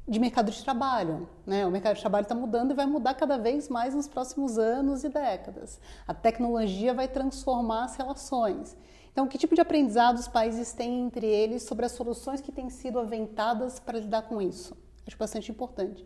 de 0.08 0.20
mercado 0.20 0.52
de 0.52 0.64
trabalho. 0.64 1.28
Né? 1.46 1.66
O 1.66 1.72
mercado 1.72 1.96
de 1.96 2.02
trabalho 2.02 2.24
está 2.24 2.36
mudando 2.36 2.72
e 2.72 2.74
vai 2.74 2.86
mudar 2.86 3.14
cada 3.14 3.38
vez 3.38 3.70
mais 3.70 3.94
nos 3.94 4.08
próximos 4.08 4.58
anos 4.58 5.04
e 5.04 5.10
décadas. 5.10 5.80
A 6.08 6.14
tecnologia 6.14 6.94
vai 6.94 7.08
transformar 7.08 7.86
as 7.86 7.96
relações. 7.96 8.76
Então, 9.18 9.28
que 9.28 9.40
tipo 9.40 9.56
de 9.56 9.62
aprendizado 9.62 10.20
os 10.20 10.28
países 10.28 10.74
têm 10.74 11.02
entre 11.02 11.26
eles 11.26 11.64
sobre 11.64 11.84
as 11.84 11.92
soluções 11.92 12.40
que 12.40 12.52
têm 12.52 12.70
sido 12.70 13.00
aventadas 13.00 13.80
para 13.80 13.98
lidar 13.98 14.22
com 14.22 14.40
isso? 14.40 14.78
Acho 15.08 15.18
bastante 15.18 15.50
importante. 15.50 16.06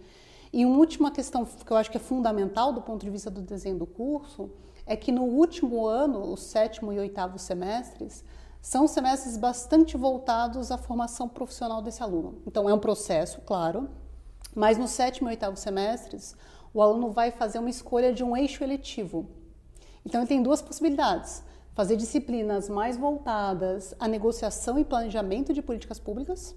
E 0.53 0.65
uma 0.65 0.77
última 0.77 1.11
questão 1.11 1.43
que 1.43 1.69
eu 1.69 1.75
acho 1.75 1.91
que 1.91 1.97
é 1.97 1.99
fundamental 1.99 2.71
do 2.71 2.81
ponto 2.81 3.03
de 3.03 3.09
vista 3.09 3.29
do 3.29 3.41
desenho 3.41 3.77
do 3.77 3.85
curso 3.85 4.49
é 4.85 4.95
que 4.95 5.11
no 5.11 5.23
último 5.23 5.85
ano, 5.85 6.31
o 6.31 6.37
sétimo 6.37 6.93
e 6.93 6.99
oitavo 6.99 7.37
semestres, 7.37 8.23
são 8.61 8.87
semestres 8.87 9.35
bastante 9.35 9.97
voltados 9.97 10.71
à 10.71 10.77
formação 10.77 11.27
profissional 11.27 11.81
desse 11.81 12.01
aluno. 12.01 12.41
Então, 12.47 12.69
é 12.69 12.73
um 12.73 12.79
processo, 12.79 13.41
claro, 13.41 13.89
mas 14.55 14.77
no 14.77 14.87
sétimo 14.87 15.27
e 15.27 15.31
oitavo 15.31 15.57
semestres, 15.57 16.33
o 16.73 16.81
aluno 16.81 17.11
vai 17.11 17.29
fazer 17.29 17.59
uma 17.59 17.69
escolha 17.69 18.13
de 18.13 18.23
um 18.23 18.37
eixo 18.37 18.63
eletivo. 18.63 19.29
Então, 20.05 20.21
ele 20.21 20.29
tem 20.29 20.41
duas 20.41 20.61
possibilidades 20.61 21.50
fazer 21.73 21.95
disciplinas 21.95 22.69
mais 22.69 22.97
voltadas 22.97 23.95
à 23.99 24.07
negociação 24.07 24.77
e 24.77 24.85
planejamento 24.85 25.53
de 25.53 25.61
políticas 25.61 25.99
públicas, 25.99 26.55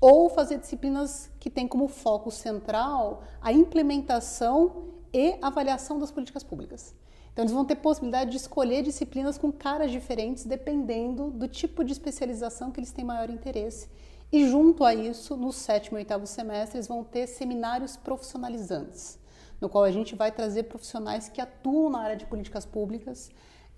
ou 0.00 0.30
fazer 0.30 0.58
disciplinas 0.58 1.30
que 1.38 1.50
têm 1.50 1.68
como 1.68 1.88
foco 1.88 2.30
central 2.30 3.22
a 3.40 3.52
implementação 3.52 4.88
e 5.12 5.36
avaliação 5.42 5.98
das 5.98 6.10
políticas 6.10 6.42
públicas. 6.42 6.94
Então, 7.32 7.44
eles 7.44 7.52
vão 7.52 7.64
ter 7.64 7.76
possibilidade 7.76 8.30
de 8.30 8.36
escolher 8.36 8.82
disciplinas 8.82 9.38
com 9.38 9.52
caras 9.52 9.90
diferentes, 9.90 10.44
dependendo 10.44 11.30
do 11.30 11.46
tipo 11.46 11.84
de 11.84 11.92
especialização 11.92 12.70
que 12.70 12.80
eles 12.80 12.92
têm 12.92 13.04
maior 13.04 13.30
interesse. 13.30 13.88
E, 14.32 14.48
junto 14.48 14.84
a 14.84 14.94
isso, 14.94 15.36
no 15.36 15.52
sétimo 15.52 15.96
e 15.96 16.00
oitavo 16.00 16.26
semestre, 16.26 16.78
eles 16.78 16.88
vão 16.88 17.04
ter 17.04 17.26
seminários 17.26 17.96
profissionalizantes, 17.96 19.18
no 19.60 19.68
qual 19.68 19.84
a 19.84 19.90
gente 19.90 20.14
vai 20.14 20.32
trazer 20.32 20.64
profissionais 20.64 21.28
que 21.28 21.40
atuam 21.40 21.90
na 21.90 22.00
área 22.00 22.16
de 22.16 22.26
políticas 22.26 22.64
públicas 22.64 23.30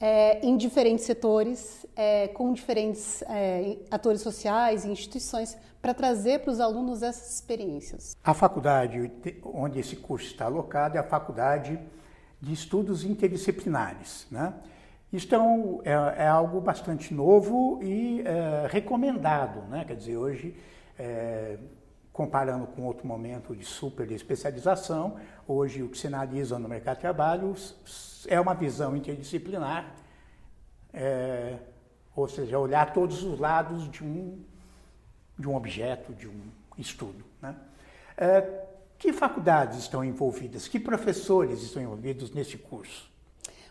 é, 0.03 0.45
em 0.45 0.57
diferentes 0.57 1.05
setores, 1.05 1.87
é, 1.95 2.27
com 2.27 2.53
diferentes 2.53 3.23
é, 3.23 3.79
atores 3.88 4.21
sociais 4.21 4.85
e 4.85 4.88
instituições, 4.88 5.57
para 5.81 5.95
trazer 5.95 6.41
para 6.41 6.51
os 6.51 6.59
alunos 6.59 7.05
essas 7.05 7.37
experiências. 7.37 8.17
A 8.25 8.35
faculdade 8.35 9.12
onde 9.45 9.79
esse 9.79 9.95
curso 9.95 10.27
está 10.27 10.47
alocado 10.47 10.97
é 10.97 11.01
a 11.01 11.05
Faculdade 11.05 11.79
de 12.41 12.53
Estudos 12.53 13.05
Interdisciplinares. 13.05 14.27
Né? 14.29 14.53
Então, 15.12 15.81
é, 15.85 15.93
é 16.25 16.27
algo 16.27 16.61
bastante 16.61 17.15
novo 17.15 17.79
e 17.81 18.23
é, 18.23 18.67
recomendado. 18.69 19.69
Né? 19.69 19.85
Quer 19.85 19.95
dizer, 19.95 20.17
hoje, 20.17 20.57
é, 20.99 21.59
comparando 22.12 22.66
com 22.66 22.83
outro 22.83 23.07
momento 23.07 23.57
de 23.57 23.64
super 23.64 24.11
especialização, 24.11 25.16
hoje 25.48 25.83
o 25.83 25.88
que 25.88 25.96
se 25.96 26.07
analisa 26.07 26.59
no 26.59 26.68
mercado 26.68 26.96
de 26.96 27.01
trabalho 27.01 27.55
é 28.29 28.38
uma 28.38 28.55
visão 28.55 28.94
interdisciplinar, 28.94 29.94
é, 30.92 31.57
ou 32.14 32.29
seja, 32.29 32.59
olhar 32.59 32.92
todos 32.92 33.22
os 33.22 33.38
lados 33.38 33.90
de 33.90 34.05
um, 34.05 34.44
de 35.38 35.48
um 35.48 35.57
objeto, 35.57 36.12
de 36.12 36.29
um 36.29 36.40
estudo. 36.77 37.25
Né? 37.40 37.57
É, 38.16 38.66
que 38.98 39.12
faculdades 39.12 39.79
estão 39.79 40.05
envolvidas? 40.05 40.68
Que 40.68 40.79
professores 40.79 41.62
estão 41.62 41.83
envolvidos 41.83 42.31
nesse 42.31 42.59
curso? 42.59 43.11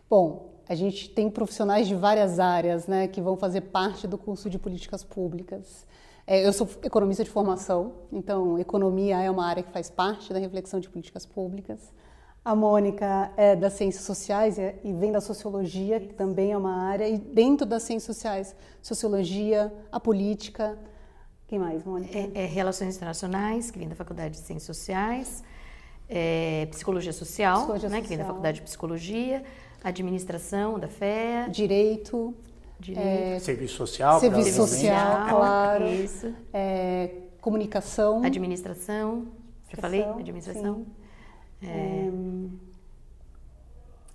Bom, 0.10 0.51
a 0.67 0.75
gente 0.75 1.10
tem 1.10 1.30
profissionais 1.30 1.88
de 1.88 1.95
várias 1.95 2.39
áreas 2.39 2.88
né, 2.88 3.08
que 3.08 3.21
vão 3.21 3.38
fazer 3.38 3.62
parte 3.62 4.08
do 4.08 4.17
curso 4.17 4.49
de 4.49 4.58
políticas 4.60 5.04
públicas. 5.04 5.86
É, 6.25 6.45
eu 6.45 6.53
sou 6.53 6.69
economista 6.84 7.23
de 7.23 7.29
formação, 7.29 7.93
então 8.12 8.57
economia 8.60 9.21
é 9.21 9.29
uma 9.29 9.45
área 9.45 9.63
que 9.63 9.71
faz 9.71 9.89
parte 9.89 10.31
da 10.31 10.39
reflexão 10.39 10.79
de 10.79 10.89
políticas 10.89 11.25
públicas. 11.25 11.91
A 12.43 12.55
Mônica 12.55 13.31
é 13.38 13.55
das 13.55 13.73
ciências 13.73 14.03
sociais 14.03 14.57
e 14.57 14.93
vem 14.93 15.12
da 15.12 15.21
sociologia, 15.21 15.99
que 15.99 16.13
também 16.13 16.51
é 16.51 16.57
uma 16.57 16.75
área, 16.88 17.07
e 17.07 17.17
dentro 17.17 17.67
das 17.67 17.84
ciências 17.84 18.15
sociais, 18.15 18.55
sociologia, 18.81 19.71
a 19.91 19.99
política. 19.99 20.77
Quem 21.47 21.60
mais, 21.60 21.84
Mônica? 21.84 22.17
É, 22.17 22.31
é 22.34 22.45
Relações 22.45 22.95
Internacionais, 22.95 23.69
que 23.69 23.77
vem 23.77 23.88
da 23.88 23.95
Faculdade 23.95 24.36
de 24.36 24.39
Ciências 24.39 24.75
Sociais, 24.75 25.43
é, 26.10 26.67
Psicologia 26.71 27.13
Social, 27.13 27.57
Psicologia 27.57 27.89
né, 27.89 27.97
social. 27.97 28.01
que 28.01 28.10
vem 28.10 28.17
da 28.17 28.25
Faculdade 28.25 28.57
de 28.57 28.63
Psicologia, 28.63 29.43
Administração 29.84 30.79
da 30.79 30.88
FEA. 30.88 31.47
Direito. 31.49 32.34
Direito. 32.82 33.36
É, 33.36 33.39
serviço 33.39 33.76
social. 33.76 34.20
Serviço 34.20 34.56
social, 34.56 35.30
claro. 35.30 35.88
Isso. 35.88 36.34
É, 36.52 37.12
comunicação. 37.39 38.24
Administração. 38.24 39.28
Já 39.70 39.78
falei? 39.80 40.04
Administração. 40.04 40.86
Sim. 41.62 41.67
É... 41.67 42.12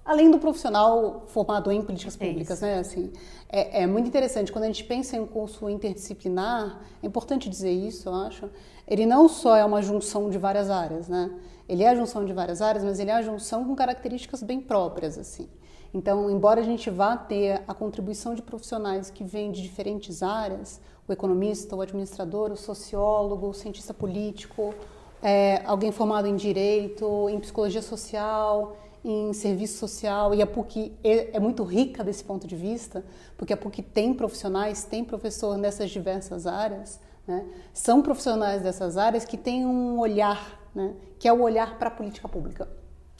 Além 0.04 0.30
do 0.30 0.38
profissional 0.38 1.24
formado 1.28 1.70
em 1.70 1.80
políticas 1.80 2.16
é 2.20 2.26
públicas, 2.26 2.62
é 2.62 2.66
né? 2.66 2.78
Assim, 2.80 3.12
é, 3.48 3.82
é, 3.82 3.86
muito 3.86 4.08
interessante 4.08 4.50
quando 4.50 4.64
a 4.64 4.66
gente 4.66 4.82
pensa 4.82 5.16
em 5.16 5.20
um 5.20 5.26
curso 5.26 5.68
interdisciplinar. 5.70 6.80
É 7.00 7.06
importante 7.06 7.48
dizer 7.48 7.70
isso, 7.72 8.08
eu 8.08 8.14
acho. 8.14 8.50
Ele 8.86 9.06
não 9.06 9.28
só 9.28 9.56
é 9.56 9.64
uma 9.64 9.80
junção 9.80 10.28
de 10.28 10.38
várias 10.38 10.70
áreas, 10.70 11.08
né? 11.08 11.30
Ele 11.68 11.84
é 11.84 11.88
a 11.88 11.94
junção 11.94 12.24
de 12.24 12.32
várias 12.32 12.60
áreas, 12.60 12.84
mas 12.84 12.98
ele 12.98 13.10
é 13.10 13.14
a 13.14 13.22
junção 13.22 13.64
com 13.64 13.74
características 13.76 14.42
bem 14.42 14.60
próprias, 14.60 15.18
assim. 15.18 15.48
Então, 15.92 16.30
embora 16.30 16.60
a 16.60 16.64
gente 16.64 16.90
vá 16.90 17.16
ter 17.16 17.62
a 17.66 17.74
contribuição 17.74 18.34
de 18.34 18.42
profissionais 18.42 19.10
que 19.10 19.24
vêm 19.24 19.50
de 19.50 19.62
diferentes 19.62 20.22
áreas, 20.22 20.80
o 21.08 21.12
economista, 21.12 21.76
o 21.76 21.80
administrador, 21.80 22.50
o 22.50 22.56
sociólogo, 22.56 23.48
o 23.48 23.54
cientista 23.54 23.94
político, 23.94 24.74
é, 25.22 25.62
alguém 25.64 25.92
formado 25.92 26.26
em 26.26 26.36
direito, 26.36 27.28
em 27.30 27.38
psicologia 27.40 27.82
social, 27.82 28.76
em 29.04 29.32
serviço 29.32 29.78
social, 29.78 30.34
e 30.34 30.42
a 30.42 30.46
PUC 30.46 30.92
é, 31.04 31.36
é, 31.36 31.40
muito 31.40 31.62
rica 31.62 32.02
desse 32.02 32.24
ponto 32.24 32.46
de 32.46 32.56
vista, 32.56 33.04
porque 33.36 33.52
a 33.52 33.56
PUC 33.56 33.82
tem 33.82 34.12
profissionais, 34.12 34.84
tem 34.84 35.04
professor 35.04 35.56
nessas 35.56 35.90
diversas 35.90 36.46
áreas, 36.46 37.00
né? 37.26 37.46
são 37.72 38.02
profissionais 38.02 38.62
dessas 38.62 38.96
áreas 38.96 39.24
que 39.24 39.36
têm 39.36 39.64
um 39.64 39.98
olhar, 39.98 40.60
né? 40.74 40.94
que 41.18 41.28
é 41.28 41.32
o 41.32 41.40
olhar 41.40 41.78
para 41.78 41.88
a 41.88 41.90
política 41.90 42.28
pública. 42.28 42.68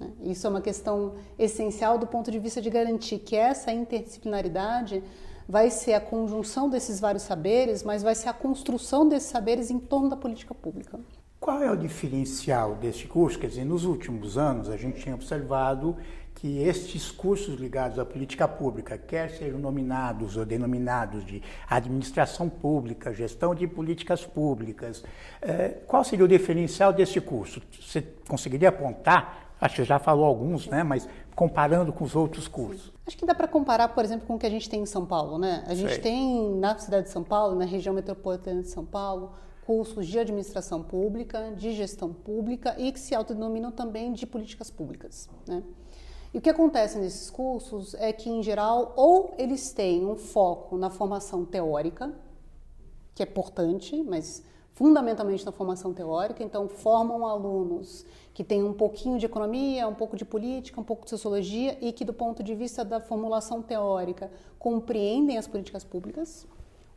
Né? 0.01 0.09
Isso 0.25 0.47
é 0.47 0.51
uma 0.51 0.61
questão 0.61 1.15
essencial 1.39 1.99
do 1.99 2.07
ponto 2.07 2.31
de 2.31 2.39
vista 2.39 2.61
de 2.61 2.71
garantir 2.71 3.19
que 3.19 3.37
essa 3.37 3.73
interdisciplinaridade 3.73 5.03
vai 5.49 5.71
ser 5.71 5.95
a 5.95 6.01
conjunção 6.01 6.69
desses 6.69 6.99
vários 6.99 7.23
saberes, 7.23 7.83
mas 7.83 8.03
vai 8.03 8.15
ser 8.15 8.29
a 8.29 8.33
construção 8.33 9.09
desses 9.09 9.29
saberes 9.29 9.71
em 9.71 9.79
torno 9.79 10.09
da 10.09 10.17
política 10.17 10.55
pública. 10.55 10.99
Qual 11.39 11.63
é 11.63 11.71
o 11.71 11.77
diferencial 11.77 12.75
deste 12.75 13.07
curso? 13.07 13.39
Quer 13.39 13.49
dizer, 13.49 13.65
nos 13.65 13.85
últimos 13.85 14.37
anos 14.37 14.69
a 14.69 14.77
gente 14.77 15.01
tinha 15.01 15.15
observado 15.15 15.97
que 16.35 16.59
estes 16.59 17.11
cursos 17.11 17.59
ligados 17.59 17.99
à 17.99 18.05
política 18.05 18.47
pública, 18.47 18.99
quer 18.99 19.31
sejam 19.31 19.59
nominados 19.59 20.37
ou 20.37 20.45
denominados 20.45 21.25
de 21.25 21.43
administração 21.69 22.49
pública, 22.49 23.13
gestão 23.13 23.55
de 23.55 23.67
políticas 23.67 24.27
públicas, 24.27 25.03
eh, 25.41 25.79
qual 25.87 26.05
seria 26.05 26.25
o 26.25 26.29
diferencial 26.29 26.93
deste 26.93 27.23
curso? 27.23 27.63
Você 27.81 28.03
conseguiria 28.29 28.69
apontar? 28.69 29.46
Acho 29.61 29.77
que 29.77 29.85
já 29.85 29.99
falou 29.99 30.27
alguns, 30.27 30.66
né? 30.66 30.83
Mas 30.83 31.09
comparando 31.35 31.92
com 31.92 32.05
os 32.05 32.14
outros 32.14 32.47
cursos. 32.49 32.92
Acho 33.07 33.16
que 33.16 33.25
dá 33.25 33.35
para 33.35 33.49
comparar, 33.49 33.88
por 33.88 34.05
exemplo, 34.05 34.27
com 34.27 34.35
o 34.35 34.38
que 34.38 34.47
a 34.47 34.51
gente 34.51 34.69
tem 34.69 34.83
em 34.83 34.87
São 34.87 35.07
Paulo, 35.07 35.38
né? 35.38 35.64
A 35.66 35.75
gente 35.75 35.95
Sei. 35.95 36.03
tem 36.03 36.55
na 36.57 36.77
cidade 36.79 37.05
de 37.05 37.12
São 37.12 37.23
Paulo, 37.23 37.55
na 37.55 37.64
região 37.64 37.95
metropolitana 37.95 38.62
de 38.62 38.69
São 38.69 38.85
Paulo, 38.85 39.33
cursos 39.66 40.07
de 40.07 40.19
administração 40.19 40.83
pública, 40.83 41.53
de 41.57 41.73
gestão 41.73 42.12
pública 42.12 42.75
e 42.79 42.92
que 42.92 43.01
se 43.01 43.14
autodenominam 43.14 43.73
também 43.73 44.12
de 44.12 44.27
políticas 44.27 44.71
públicas. 44.71 45.29
Né? 45.47 45.62
E 46.33 46.38
o 46.38 46.40
que 46.40 46.51
acontece 46.51 46.99
nesses 46.99 47.31
cursos 47.31 47.95
é 47.95 48.12
que, 48.12 48.29
em 48.29 48.42
geral, 48.42 48.92
ou 48.97 49.35
eles 49.38 49.73
têm 49.73 50.07
um 50.07 50.16
foco 50.16 50.77
na 50.77 50.90
formação 50.90 51.45
teórica, 51.45 52.14
que 53.14 53.23
é 53.23 53.27
importante, 53.27 54.03
mas 54.03 54.42
fundamentalmente 54.77 55.45
na 55.45 55.51
formação 55.51 55.95
teórica, 55.95 56.45
então 56.45 56.69
formam 56.69 57.27
alunos 57.27 58.05
que 58.35 58.45
têm 58.45 58.62
um 58.62 58.75
pouquinho 58.75 59.19
de 59.19 59.25
economia, 59.25 59.89
um 59.89 59.95
pouco 59.95 60.19
de 60.19 60.25
política, 60.25 60.79
um 60.79 60.85
pouco 60.85 61.05
de 61.05 61.11
sociologia 61.11 61.79
e 61.81 61.91
que, 61.93 62.05
do 62.05 62.12
ponto 62.12 62.43
de 62.43 62.55
vista 62.55 62.85
da 62.85 63.01
formulação 63.01 63.62
teórica, 63.62 64.31
compreendem 64.59 65.39
as 65.39 65.47
políticas 65.47 65.83
públicas, 65.83 66.47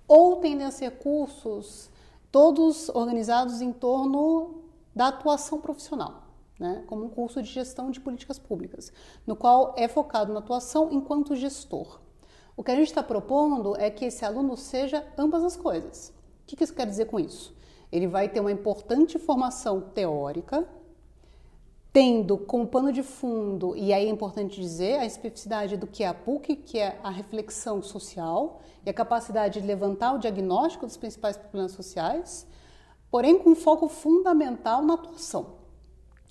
ou 0.06 0.36
tendem 0.36 0.68
a 0.68 0.72
ser 0.72 0.98
cursos 0.98 1.90
todos 2.30 2.90
organizados 2.90 3.62
em 3.62 3.72
torno 3.72 4.56
da 4.94 5.08
atuação 5.08 5.62
profissional, 5.62 6.24
né? 6.60 6.84
como 6.86 7.06
um 7.06 7.10
curso 7.10 7.42
de 7.42 7.50
gestão 7.50 7.92
de 7.92 8.02
políticas 8.02 8.38
públicas, 8.38 8.92
no 9.26 9.38
qual 9.38 9.74
é 9.78 9.88
focado 9.88 10.34
na 10.34 10.40
atuação 10.40 10.90
enquanto 10.92 11.34
gestor. 11.34 12.02
O 12.58 12.64
que 12.64 12.72
a 12.72 12.76
gente 12.76 12.88
está 12.88 13.02
propondo 13.02 13.74
é 13.78 13.90
que 13.90 14.04
esse 14.04 14.26
aluno 14.26 14.58
seja 14.58 15.08
ambas 15.18 15.46
as 15.46 15.56
coisas. 15.56 16.14
O 16.44 16.46
que 16.46 16.62
isso 16.62 16.74
quer 16.74 16.86
dizer 16.86 17.06
com 17.06 17.18
isso? 17.18 17.58
Ele 17.92 18.08
vai 18.08 18.30
ter 18.30 18.40
uma 18.40 18.52
importante 18.52 19.18
formação 19.18 19.82
teórica, 19.82 20.68
tendo 21.92 22.38
como 22.38 22.68
pano 22.68 22.92
de 22.92 23.02
fundo, 23.02 23.76
e 23.76 23.92
aí 23.92 24.06
é 24.06 24.10
importante 24.10 24.62
dizer, 24.62 25.00
a 25.00 25.06
especificidade 25.06 25.76
do 25.76 25.88
que 25.88 26.04
é 26.04 26.08
a 26.08 26.14
PUC, 26.14 26.56
que 26.56 26.78
é 26.78 27.00
a 27.02 27.10
reflexão 27.10 27.82
social 27.82 28.62
e 28.86 28.90
a 28.90 28.94
capacidade 28.94 29.60
de 29.60 29.66
levantar 29.66 30.14
o 30.14 30.20
diagnóstico 30.20 30.86
dos 30.86 30.98
principais 30.98 31.36
problemas 31.36 31.72
sociais, 31.72 32.46
porém 33.10 33.40
com 33.40 33.56
foco 33.56 33.88
fundamental 33.88 34.84
na 34.84 34.94
atuação. 34.94 35.58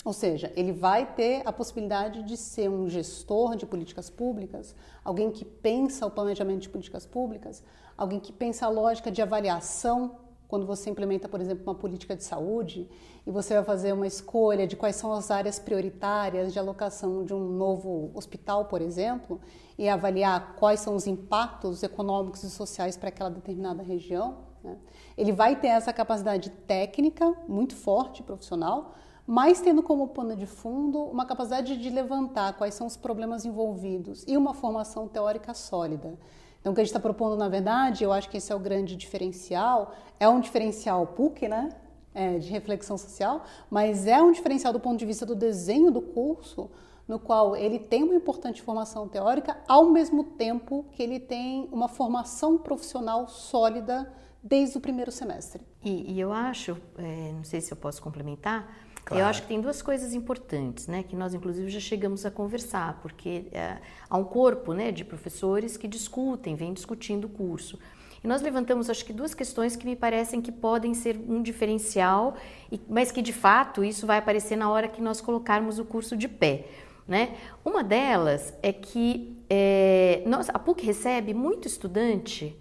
Ou 0.05 0.13
seja, 0.13 0.53
ele 0.55 0.73
vai 0.73 1.13
ter 1.13 1.43
a 1.45 1.53
possibilidade 1.53 2.23
de 2.23 2.37
ser 2.37 2.71
um 2.71 2.89
gestor 2.89 3.57
de 3.57 3.67
políticas 3.67 4.09
públicas, 4.09 4.77
alguém 5.05 5.31
que 5.31 5.45
pensa 5.45 6.07
o 6.07 6.11
planejamento 6.11 6.63
de 6.63 6.69
políticas 6.69 7.05
públicas, 7.05 7.65
alguém 7.97 8.21
que 8.21 8.33
pensa 8.33 8.67
a 8.67 8.71
lógica 8.71 9.11
de 9.11 9.21
avaliação 9.21 10.17
quando 10.49 10.67
você 10.67 10.89
implementa, 10.89 11.29
por 11.29 11.41
exemplo, 11.41 11.63
uma 11.65 11.75
política 11.75 12.17
de 12.17 12.25
saúde 12.25 12.89
e 13.27 13.31
você 13.31 13.55
vai 13.55 13.63
fazer 13.63 13.93
uma 13.93 14.07
escolha 14.07 14.67
de 14.67 14.75
quais 14.75 14.97
são 14.97 15.13
as 15.13 15.31
áreas 15.31 15.59
prioritárias 15.59 16.55
de 16.55 16.59
alocação 16.59 17.23
de 17.23 17.35
um 17.35 17.51
novo 17.51 18.11
hospital, 18.15 18.65
por 18.65 18.81
exemplo, 18.81 19.39
e 19.77 19.87
avaliar 19.87 20.57
quais 20.57 20.81
são 20.81 20.97
os 20.97 21.07
impactos 21.07 21.83
econômicos 21.83 22.43
e 22.43 22.51
sociais 22.51 22.97
para 22.97 23.11
aquela 23.11 23.29
determinada 23.29 23.83
região, 23.83 24.39
né? 24.65 24.79
ele 25.19 25.33
vai 25.33 25.55
ter 25.55 25.69
essa 25.69 25.93
capacidade 25.93 26.49
técnica 26.67 27.37
muito 27.47 27.77
forte, 27.77 28.23
profissional, 28.23 28.95
mas 29.27 29.61
tendo 29.61 29.83
como 29.83 30.09
pano 30.09 30.35
de 30.35 30.47
fundo 30.47 30.99
uma 30.99 31.27
capacidade 31.27 31.77
de 31.77 31.91
levantar 31.91 32.55
quais 32.55 32.73
são 32.73 32.87
os 32.87 32.97
problemas 32.97 33.45
envolvidos 33.45 34.25
e 34.27 34.35
uma 34.39 34.55
formação 34.55 35.07
teórica 35.07 35.53
sólida. 35.53 36.19
Então, 36.61 36.73
o 36.73 36.75
que 36.75 36.81
a 36.81 36.85
gente 36.85 36.91
está 36.91 37.01
propondo, 37.01 37.37
na 37.37 37.49
verdade, 37.49 38.05
eu 38.05 38.13
acho 38.13 38.29
que 38.29 38.37
esse 38.37 38.53
é 38.53 38.55
o 38.55 38.59
grande 38.59 38.97
diferencial, 38.97 39.95
é 40.19 40.29
um 40.29 40.41
diferencial 40.41 41.07
PUC, 41.07 41.49
né? 41.49 41.71
É, 42.15 42.39
de 42.39 42.49
reflexão 42.51 42.99
social, 42.99 43.45
mas 43.71 44.07
é 44.07 44.21
um 44.21 44.33
diferencial 44.33 44.73
do 44.73 44.81
ponto 44.81 44.99
de 44.99 45.07
vista 45.07 45.25
do 45.25 45.37
desenho 45.37 45.91
do 45.91 46.01
curso, 46.01 46.69
no 47.07 47.19
qual 47.19 47.55
ele 47.55 47.79
tem 47.79 48.03
uma 48.03 48.15
importante 48.15 48.61
formação 48.61 49.07
teórica, 49.07 49.57
ao 49.69 49.87
mesmo 49.87 50.25
tempo 50.25 50.85
que 50.93 51.03
ele 51.03 51.21
tem 51.21 51.69
uma 51.71 51.87
formação 51.87 52.59
profissional 52.59 53.29
sólida 53.29 54.13
desde 54.43 54.79
o 54.79 54.81
primeiro 54.81 55.13
semestre. 55.13 55.63
E, 55.85 56.13
e 56.13 56.21
eu 56.21 56.33
acho, 56.33 56.77
é, 56.97 57.33
não 57.33 57.45
sei 57.45 57.61
se 57.61 57.73
eu 57.73 57.77
posso 57.77 58.03
complementar, 58.03 58.69
Claro. 59.09 59.23
Eu 59.23 59.27
acho 59.27 59.41
que 59.41 59.49
tem 59.49 59.59
duas 59.59 59.81
coisas 59.81 60.13
importantes, 60.13 60.87
né, 60.87 61.03
que 61.03 61.17
nós 61.17 61.33
inclusive 61.33 61.71
já 61.71 61.81
chegamos 61.81 62.27
a 62.27 62.31
conversar, 62.31 62.99
porque 63.01 63.47
é, 63.53 63.79
há 64.09 64.19
um 64.19 64.25
corpo, 64.25 64.75
né, 64.75 64.93
de 64.93 65.03
professores 65.03 65.79
que 65.79 65.89
discutem, 65.89 66.55
vem 66.55 66.75
discutindo 66.75 67.25
o 67.25 67.29
curso. 67.31 67.79
E 68.23 68.29
nós 68.29 68.43
levantamos, 68.43 68.91
acho 68.91 69.03
que 69.07 69.13
duas 69.15 69.33
questões 69.33 69.77
que 69.77 69.87
me 69.87 69.97
parecem 69.97 70.43
que 70.43 70.53
podem 70.53 70.93
ser 70.93 71.19
um 71.27 71.41
diferencial, 71.41 72.37
mas 72.87 73.11
que 73.11 73.23
de 73.23 73.33
fato 73.33 73.83
isso 73.83 74.07
vai 74.07 74.19
aparecer 74.19 74.57
na 74.57 74.71
hora 74.71 74.89
que 74.89 75.01
nós 75.01 75.23
colocarmos 75.23 75.79
o 75.79 75.87
curso 75.87 76.15
de 76.15 76.29
pé. 76.29 76.67
Né? 77.07 77.35
Uma 77.65 77.83
delas 77.83 78.53
é 78.63 78.75
que 78.75 79.39
é, 79.49 80.23
nós, 80.27 80.51
a 80.51 80.59
PUC 80.59 80.85
recebe 80.85 81.33
muito 81.33 81.67
estudante 81.67 82.55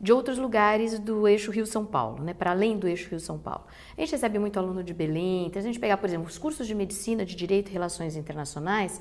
de 0.00 0.12
outros 0.12 0.38
lugares 0.38 0.98
do 0.98 1.28
eixo 1.28 1.50
Rio-São 1.50 1.84
Paulo, 1.84 2.22
né, 2.24 2.32
para 2.32 2.52
além 2.52 2.78
do 2.78 2.88
eixo 2.88 3.10
Rio-São 3.10 3.38
Paulo. 3.38 3.64
A 3.96 4.00
gente 4.00 4.12
recebe 4.12 4.38
muito 4.38 4.58
aluno 4.58 4.82
de 4.82 4.94
Belém, 4.94 5.46
então, 5.46 5.60
a 5.60 5.62
gente 5.62 5.78
pegar, 5.78 5.98
por 5.98 6.08
exemplo, 6.08 6.26
os 6.26 6.38
cursos 6.38 6.66
de 6.66 6.74
Medicina, 6.74 7.24
de 7.24 7.36
Direito 7.36 7.68
e 7.68 7.72
Relações 7.72 8.16
Internacionais, 8.16 9.00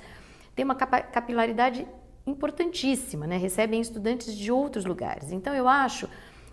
tem 0.54 0.66
uma 0.66 0.76
capilaridade 0.76 1.88
importantíssima, 2.28 3.26
né, 3.26 3.38
recebem 3.38 3.80
estudantes 3.80 4.36
de 4.36 4.52
outros 4.52 4.84
lugares. 4.84 5.32
Então, 5.32 5.56
eu 5.56 5.70
acho 5.70 6.10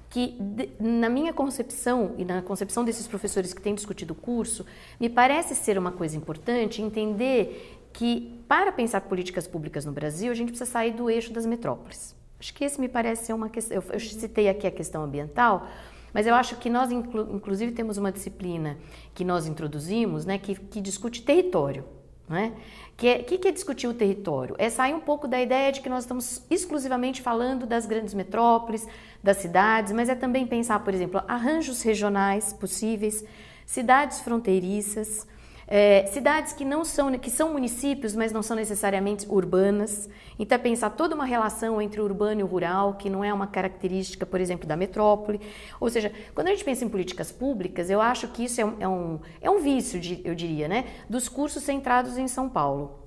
que, 0.09 0.39
na 0.79 1.09
minha 1.09 1.33
concepção 1.33 2.15
e 2.17 2.25
na 2.25 2.41
concepção 2.41 2.85
desses 2.85 3.09
professores 3.09 3.53
que 3.53 3.61
têm 3.61 3.75
discutido 3.75 4.13
o 4.13 4.17
curso, 4.17 4.65
me 5.01 5.09
parece 5.09 5.57
ser 5.57 5.77
uma 5.77 5.91
coisa 5.91 6.17
importante 6.17 6.81
entender 6.81 7.77
que, 7.93 8.41
para 8.47 8.71
pensar 8.71 9.01
políticas 9.03 9.49
públicas 9.49 9.85
no 9.85 9.91
Brasil, 9.91 10.31
a 10.31 10.35
gente 10.35 10.51
precisa 10.51 10.71
sair 10.71 10.93
do 10.93 11.11
eixo 11.11 11.33
das 11.33 11.45
metrópoles. 11.45 12.16
Acho 12.39 12.53
que 12.53 12.65
esse 12.65 12.81
me 12.81 12.89
parece 12.89 13.27
ser 13.27 13.33
uma 13.33 13.49
questão. 13.49 13.77
Eu, 13.77 13.85
eu 13.93 14.01
citei 14.01 14.49
aqui 14.49 14.67
a 14.67 14.71
questão 14.71 15.03
ambiental, 15.03 15.67
mas 16.13 16.27
eu 16.27 16.35
acho 16.35 16.57
que 16.57 16.69
nós, 16.71 16.91
inclu, 16.91 17.35
inclusive, 17.35 17.73
temos 17.73 17.99
uma 17.99 18.13
disciplina 18.13 18.79
que 19.15 19.25
nós 19.25 19.47
introduzimos, 19.47 20.25
né, 20.25 20.39
que, 20.39 20.55
que 20.55 20.81
discute 20.81 21.23
território. 21.23 21.85
Né? 22.29 22.55
Que 22.97 23.09
é, 23.09 23.19
que, 23.23 23.39
que 23.39 23.49
é 23.49 23.53
discutir 23.53 23.87
o 23.87 23.95
território? 23.95 24.57
É 24.59 24.69
sair 24.69 24.95
um 24.95 25.01
pouco 25.01 25.29
da 25.29 25.41
ideia 25.41 25.71
de 25.71 25.81
que 25.81 25.89
nós 25.89 26.03
estamos 26.05 26.43
exclusivamente 26.51 27.23
falando 27.23 27.67
das 27.67 27.87
grandes 27.87 28.15
metrópoles, 28.15 28.87
das 29.23 29.37
cidades, 29.37 29.93
mas 29.93 30.09
é 30.09 30.15
também 30.15 30.47
pensar, 30.47 30.81
por 30.81 30.93
exemplo, 30.93 31.23
arranjos 31.29 31.83
regionais 31.83 32.53
possíveis, 32.53 33.25
cidades 33.65 34.21
fronteiriças, 34.21 35.27
é, 35.69 36.07
cidades 36.07 36.53
que 36.53 36.65
não 36.65 36.85
são, 36.85 37.19
que 37.19 37.31
são 37.31 37.53
municípios, 37.53 38.15
mas 38.15 38.33
não 38.33 38.43
são 38.43 38.57
necessariamente 38.57 39.27
urbanas. 39.29 40.09
Então, 40.39 40.57
é 40.57 40.59
pensar 40.59 40.91
toda 40.91 41.15
uma 41.15 41.25
relação 41.25 41.83
entre 41.83 42.01
o 42.01 42.05
urbano 42.05 42.41
e 42.41 42.45
o 42.45 42.47
rural, 42.47 42.95
que 42.95 43.11
não 43.11 43.25
é 43.25 43.33
uma 43.33 43.49
característica, 43.49 44.25
por 44.25 44.41
exemplo, 44.41 44.67
da 44.67 44.77
metrópole. 44.77 45.41
Ou 45.81 45.91
seja, 45.91 46.13
quando 46.35 46.49
a 46.49 46.51
gente 46.51 46.65
pensa 46.65 46.85
em 46.85 46.89
políticas 46.89 47.33
públicas, 47.33 47.91
eu 47.91 48.01
acho 48.01 48.29
que 48.29 48.45
isso 48.45 48.61
é 48.61 48.65
um, 48.65 48.77
é 48.79 48.89
um, 48.89 49.21
é 49.41 49.51
um 49.51 49.59
vício, 49.59 50.01
eu 50.25 50.35
diria, 50.35 50.69
né, 50.69 50.85
dos 51.11 51.29
cursos 51.29 51.63
centrados 51.65 52.17
em 52.17 52.29
São 52.29 52.49
Paulo. 52.49 53.01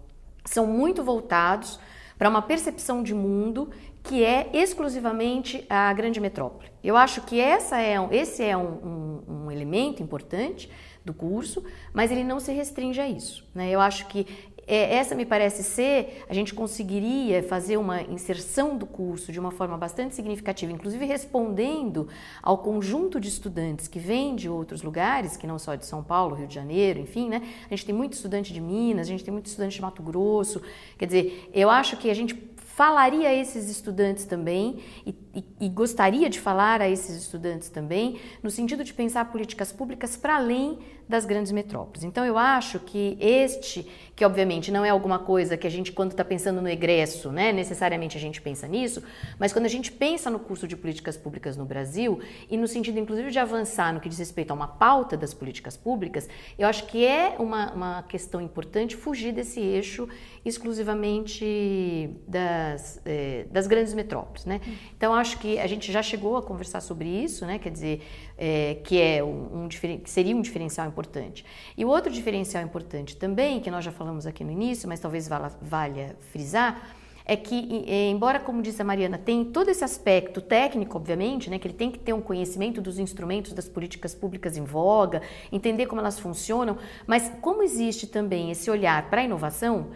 São 0.44 0.68
muito 0.68 1.04
voltados 1.04 1.80
para 2.18 2.28
uma 2.28 2.42
percepção 2.42 3.02
de 3.02 3.14
mundo 3.14 3.70
que 4.04 4.24
é 4.24 4.50
exclusivamente 4.54 5.66
a 5.70 5.94
grande 5.94 6.20
metrópole. 6.20 6.70
Eu 6.84 6.98
acho 6.98 7.22
que 7.22 7.40
essa 7.40 7.80
é, 7.80 7.96
esse 8.12 8.44
é 8.44 8.58
um, 8.58 9.22
um, 9.28 9.34
um 9.46 9.52
elemento 9.52 10.02
importante 10.02 10.70
do 11.04 11.14
curso, 11.14 11.64
mas 11.94 12.12
ele 12.12 12.24
não 12.24 12.40
se 12.40 12.52
restringe 12.52 13.00
a 13.00 13.08
isso. 13.08 13.48
Né? 13.54 13.70
Eu 13.70 13.80
acho 13.80 14.08
que 14.08 14.28
é, 14.70 14.98
essa 14.98 15.16
me 15.16 15.26
parece 15.26 15.64
ser, 15.64 16.24
a 16.30 16.34
gente 16.34 16.54
conseguiria 16.54 17.42
fazer 17.42 17.76
uma 17.78 18.04
inserção 18.04 18.78
do 18.78 18.86
curso 18.86 19.32
de 19.32 19.40
uma 19.40 19.50
forma 19.50 19.76
bastante 19.76 20.14
significativa, 20.14 20.72
inclusive 20.72 21.04
respondendo 21.06 22.08
ao 22.40 22.60
conjunto 22.60 23.20
de 23.20 23.30
estudantes 23.30 23.88
que 23.88 23.98
vêm 23.98 24.36
de 24.36 24.48
outros 24.48 24.84
lugares, 24.84 25.36
que 25.36 25.48
não 25.48 25.58
só 25.58 25.74
de 25.74 25.88
São 25.88 26.04
Paulo, 26.04 26.36
Rio 26.36 26.46
de 26.46 26.54
Janeiro, 26.54 27.00
enfim, 27.00 27.30
né? 27.30 27.42
A 27.66 27.70
gente 27.76 27.88
tem 27.88 27.96
muito 27.96 28.14
estudante 28.14 28.54
de 28.54 28.62
Minas, 28.62 29.08
a 29.08 29.10
gente 29.10 29.24
tem 29.24 29.34
muito 29.34 29.48
estudante 29.48 29.74
de 29.74 29.82
Mato 29.82 30.04
Grosso. 30.04 30.62
Quer 31.00 31.08
dizer, 31.08 31.50
eu 31.52 31.68
acho 31.72 31.98
que 31.98 32.08
a 32.08 32.14
gente 32.14 32.36
falaria 32.80 33.28
a 33.28 33.34
esses 33.34 33.70
estudantes 33.70 34.24
também 34.24 34.80
e, 35.06 35.14
e, 35.36 35.44
e, 35.66 35.68
gostaria 35.68 36.30
de 36.30 36.40
falar 36.40 36.80
a 36.80 36.88
esses 36.88 37.14
estudantes 37.24 37.68
também, 37.68 38.22
no 38.42 38.50
sentido 38.50 38.86
de 38.86 38.94
pensar 38.94 39.26
políticas 39.26 39.70
públicas 39.70 40.16
para 40.16 40.38
além 40.38 40.80
das 41.10 41.26
grandes 41.26 41.52
metrópoles. 41.52 42.04
Então, 42.04 42.24
eu 42.24 42.38
acho 42.38 42.80
que 42.80 43.18
este, 43.20 43.84
que 44.16 44.24
obviamente 44.24 44.72
não 44.72 44.86
é 44.86 44.90
alguma 44.92 45.18
coisa 45.18 45.58
que 45.58 45.66
a 45.66 45.70
gente, 45.70 45.92
quando 45.92 46.12
está 46.12 46.24
pensando 46.24 46.62
no 46.62 46.70
egresso, 46.70 47.32
né, 47.32 47.52
necessariamente 47.52 48.16
a 48.16 48.20
gente 48.20 48.40
pensa 48.40 48.68
nisso, 48.68 49.02
mas 49.40 49.52
quando 49.52 49.66
a 49.66 49.70
gente 49.70 49.92
pensa 49.92 50.30
no 50.30 50.38
curso 50.38 50.68
de 50.68 50.78
políticas 50.78 51.18
públicas 51.18 51.58
no 51.58 51.66
Brasil, 51.66 52.20
e 52.48 52.56
no 52.56 52.68
sentido, 52.68 53.00
inclusive, 53.00 53.32
de 53.32 53.40
avançar 53.40 53.92
no 53.92 54.00
que 54.00 54.08
diz 54.08 54.20
respeito 54.20 54.52
a 54.52 54.54
uma 54.54 54.68
pauta 54.68 55.18
das 55.18 55.34
políticas 55.34 55.76
públicas, 55.76 56.30
eu 56.60 56.68
acho 56.68 56.86
que 56.86 57.04
é 57.04 57.36
uma, 57.40 57.74
uma 57.74 58.04
questão 58.04 58.40
importante 58.40 58.96
fugir 58.96 59.32
desse 59.32 59.60
eixo 59.60 60.08
exclusivamente 60.46 62.10
das, 62.28 63.02
é, 63.04 63.48
das 63.52 63.66
grandes 63.66 63.96
metrópoles. 63.96 64.46
Né? 64.46 64.62
Então, 64.96 65.14
acho 65.16 65.40
que 65.40 65.60
a 65.60 65.66
gente 65.66 65.92
já 65.92 66.04
chegou 66.04 66.38
a 66.38 66.44
conversar 66.44 66.82
sobre 66.82 67.10
isso, 67.10 67.48
né? 67.48 67.58
quer 67.58 67.72
dizer, 67.72 68.02
é, 68.42 68.78
que, 68.86 69.00
é 69.02 69.22
um, 69.22 69.66
um, 69.66 69.68
que 69.68 70.10
seria 70.10 70.34
um 70.34 70.42
diferencial 70.42 70.88
importante. 70.88 71.46
E 71.78 71.84
o 71.84 71.90
outro 71.90 72.10
diferencial 72.10 72.64
importante 72.64 73.18
também, 73.18 73.60
que 73.60 73.70
nós 73.70 73.84
já 73.84 73.92
falamos 73.92 74.26
aqui 74.26 74.46
no 74.46 74.52
início, 74.52 74.88
mas 74.88 75.02
talvez 75.02 75.28
valha, 75.28 75.52
valha 75.62 76.16
frisar, 76.32 76.96
é 77.26 77.36
que, 77.36 77.86
embora, 78.10 78.40
como 78.40 78.60
disse 78.60 78.82
a 78.82 78.86
Mariana, 78.86 79.16
tem 79.16 79.46
todo 79.46 79.70
esse 79.70 79.84
aspecto 79.84 80.42
técnico, 80.42 80.98
obviamente, 80.98 81.48
né, 81.48 81.60
que 81.60 81.68
ele 81.68 81.76
tem 81.76 81.92
que 81.92 82.00
ter 82.00 82.12
um 82.12 82.22
conhecimento 82.22 82.82
dos 82.82 82.98
instrumentos 82.98 83.54
das 83.54 83.70
políticas 83.70 84.16
públicas 84.16 84.58
em 84.58 84.64
voga, 84.64 85.22
entender 85.52 85.86
como 85.86 86.02
elas 86.02 86.18
funcionam, 86.18 86.80
mas 87.06 87.32
como 87.40 87.62
existe 87.62 88.08
também 88.08 88.50
esse 88.50 88.72
olhar 88.72 89.12
para 89.12 89.22
a 89.22 89.26
inovação, 89.26 89.92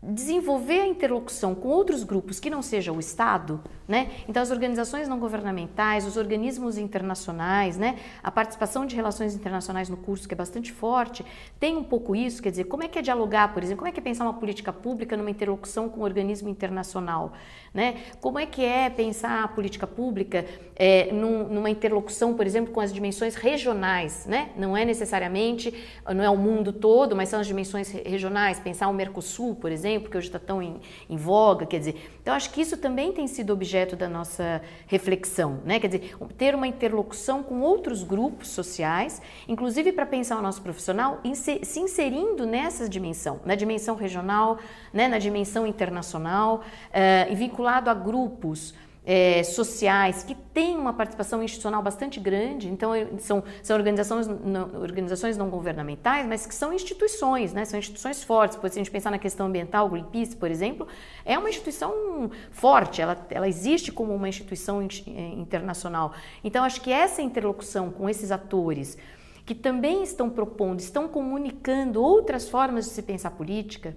desenvolver 0.00 0.80
a 0.80 0.86
interlocução 0.86 1.54
com 1.54 1.68
outros 1.68 2.04
grupos 2.04 2.38
que 2.38 2.48
não 2.48 2.62
seja 2.62 2.92
o 2.92 3.00
Estado, 3.00 3.60
né? 3.86 4.10
Então 4.28 4.40
as 4.40 4.50
organizações 4.50 5.08
não 5.08 5.18
governamentais, 5.18 6.06
os 6.06 6.16
organismos 6.16 6.78
internacionais, 6.78 7.76
né? 7.76 7.98
A 8.22 8.30
participação 8.30 8.86
de 8.86 8.94
relações 8.94 9.34
internacionais 9.34 9.88
no 9.88 9.96
curso 9.96 10.28
que 10.28 10.34
é 10.34 10.36
bastante 10.36 10.70
forte, 10.70 11.24
tem 11.58 11.76
um 11.76 11.82
pouco 11.82 12.14
isso, 12.14 12.40
quer 12.40 12.50
dizer, 12.50 12.64
como 12.64 12.84
é 12.84 12.88
que 12.88 12.98
é 12.98 13.02
dialogar, 13.02 13.52
por 13.52 13.62
exemplo, 13.62 13.78
como 13.78 13.88
é 13.88 13.92
que 13.92 13.98
é 13.98 14.02
pensar 14.02 14.24
uma 14.24 14.34
política 14.34 14.72
pública 14.72 15.16
numa 15.16 15.30
interlocução 15.30 15.88
com 15.88 16.00
um 16.00 16.04
organismo 16.04 16.48
internacional, 16.48 17.32
né? 17.74 17.96
Como 18.20 18.38
é 18.38 18.46
que 18.46 18.64
é 18.64 18.88
pensar 18.88 19.42
a 19.42 19.48
política 19.48 19.86
pública 19.86 20.46
é, 20.76 21.12
num, 21.12 21.48
numa 21.48 21.70
interlocução, 21.70 22.34
por 22.34 22.46
exemplo, 22.46 22.72
com 22.72 22.80
as 22.80 22.92
dimensões 22.92 23.34
regionais, 23.34 24.26
né? 24.26 24.50
Não 24.56 24.76
é 24.76 24.84
necessariamente, 24.84 25.74
não 26.06 26.22
é 26.22 26.30
o 26.30 26.36
mundo 26.36 26.72
todo, 26.72 27.16
mas 27.16 27.28
são 27.30 27.40
as 27.40 27.48
dimensões 27.48 27.90
regionais, 27.90 28.60
pensar 28.60 28.86
o 28.86 28.94
Mercosul, 28.94 29.56
por 29.56 29.72
exemplo, 29.72 29.87
exemplo, 29.88 30.10
que 30.10 30.16
hoje 30.16 30.28
está 30.28 30.38
tão 30.38 30.62
em, 30.62 30.80
em, 31.08 31.16
voga, 31.16 31.66
quer 31.66 31.78
dizer, 31.78 32.10
então 32.22 32.34
acho 32.34 32.50
que 32.50 32.60
isso 32.60 32.76
também 32.76 33.12
tem 33.12 33.26
sido 33.26 33.52
objeto 33.52 33.96
da 33.96 34.08
nossa 34.08 34.62
reflexão, 34.86 35.60
né? 35.64 35.80
Quer 35.80 35.88
dizer, 35.88 36.16
ter 36.36 36.54
uma 36.54 36.66
interlocução 36.66 37.42
com 37.42 37.60
outros 37.60 38.02
grupos 38.02 38.48
sociais, 38.48 39.20
inclusive 39.46 39.92
para 39.92 40.06
pensar 40.06 40.38
o 40.38 40.42
nosso 40.42 40.62
profissional 40.62 41.20
se 41.34 41.80
inserindo 41.80 42.46
nessa 42.46 42.88
dimensão, 42.88 43.40
na 43.44 43.54
dimensão 43.54 43.96
regional, 43.96 44.58
né? 44.92 45.08
na 45.08 45.18
dimensão 45.18 45.66
internacional, 45.66 46.56
uh, 46.58 47.32
e 47.32 47.34
vinculado 47.34 47.90
a 47.90 47.94
grupos 47.94 48.74
é, 49.10 49.42
sociais 49.42 50.22
que 50.22 50.34
têm 50.34 50.76
uma 50.76 50.92
participação 50.92 51.42
institucional 51.42 51.80
bastante 51.82 52.20
grande, 52.20 52.68
então 52.68 52.92
são, 53.18 53.42
são 53.62 53.74
organizações, 53.74 54.26
não, 54.26 54.82
organizações 54.82 55.34
não 55.34 55.48
governamentais, 55.48 56.26
mas 56.26 56.44
que 56.44 56.54
são 56.54 56.74
instituições, 56.74 57.54
né? 57.54 57.64
são 57.64 57.78
instituições 57.78 58.22
fortes. 58.22 58.58
Se 58.60 58.66
a 58.66 58.68
gente 58.68 58.90
pensar 58.90 59.10
na 59.10 59.18
questão 59.18 59.46
ambiental, 59.46 59.86
o 59.86 59.88
Greenpeace, 59.88 60.36
por 60.36 60.50
exemplo, 60.50 60.86
é 61.24 61.38
uma 61.38 61.48
instituição 61.48 62.30
forte, 62.50 63.00
ela, 63.00 63.16
ela 63.30 63.48
existe 63.48 63.90
como 63.90 64.14
uma 64.14 64.28
instituição 64.28 64.82
é, 64.82 65.20
internacional. 65.36 66.12
Então, 66.44 66.62
acho 66.62 66.82
que 66.82 66.92
essa 66.92 67.22
interlocução 67.22 67.90
com 67.90 68.10
esses 68.10 68.30
atores 68.30 68.98
que 69.46 69.54
também 69.54 70.02
estão 70.02 70.28
propondo, 70.28 70.80
estão 70.80 71.08
comunicando 71.08 72.02
outras 72.02 72.46
formas 72.46 72.84
de 72.84 72.90
se 72.90 73.02
pensar 73.02 73.30
política, 73.30 73.96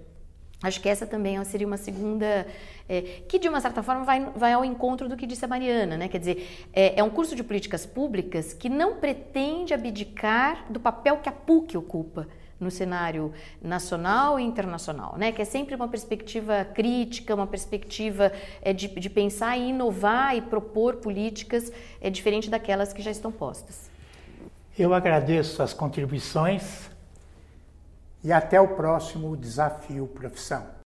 Acho 0.62 0.80
que 0.80 0.88
essa 0.88 1.04
também 1.04 1.42
seria 1.44 1.66
uma 1.66 1.76
segunda, 1.76 2.46
é, 2.88 3.00
que 3.28 3.38
de 3.38 3.48
uma 3.48 3.60
certa 3.60 3.82
forma 3.82 4.04
vai, 4.04 4.24
vai 4.36 4.52
ao 4.52 4.64
encontro 4.64 5.08
do 5.08 5.16
que 5.16 5.26
disse 5.26 5.44
a 5.44 5.48
Mariana, 5.48 5.96
né? 5.96 6.08
Quer 6.08 6.18
dizer, 6.18 6.68
é, 6.72 7.00
é, 7.00 7.02
um 7.02 7.10
curso 7.10 7.34
de 7.34 7.42
políticas 7.42 7.84
públicas 7.84 8.52
que 8.52 8.68
não 8.68 8.96
pretende 8.96 9.74
abdicar 9.74 10.70
do 10.70 10.78
papel 10.78 11.16
que 11.16 11.28
a 11.28 11.32
PUC 11.32 11.76
ocupa 11.76 12.28
no 12.60 12.70
cenário 12.70 13.32
nacional 13.60 14.38
e 14.38 14.44
internacional, 14.44 15.16
né? 15.18 15.32
Que 15.32 15.42
é 15.42 15.44
sempre 15.44 15.74
uma 15.74 15.88
perspectiva 15.88 16.64
crítica, 16.64 17.34
uma 17.34 17.46
perspectiva 17.46 18.32
é, 18.62 18.72
de, 18.72 18.86
de 18.86 19.10
pensar 19.10 19.56
e 19.56 19.70
inovar 19.70 20.36
e 20.36 20.40
propor 20.40 20.96
políticas 20.96 21.72
é, 22.00 22.08
diferente 22.08 22.48
daquelas 22.48 22.92
que 22.92 23.02
já 23.02 23.10
estão 23.10 23.32
postas. 23.32 23.90
Eu 24.78 24.94
agradeço 24.94 25.60
as 25.60 25.74
contribuições 25.74 26.91
e 28.22 28.32
até 28.32 28.60
o 28.60 28.68
próximo 28.68 29.36
Desafio 29.36 30.06
Profissão. 30.06 30.80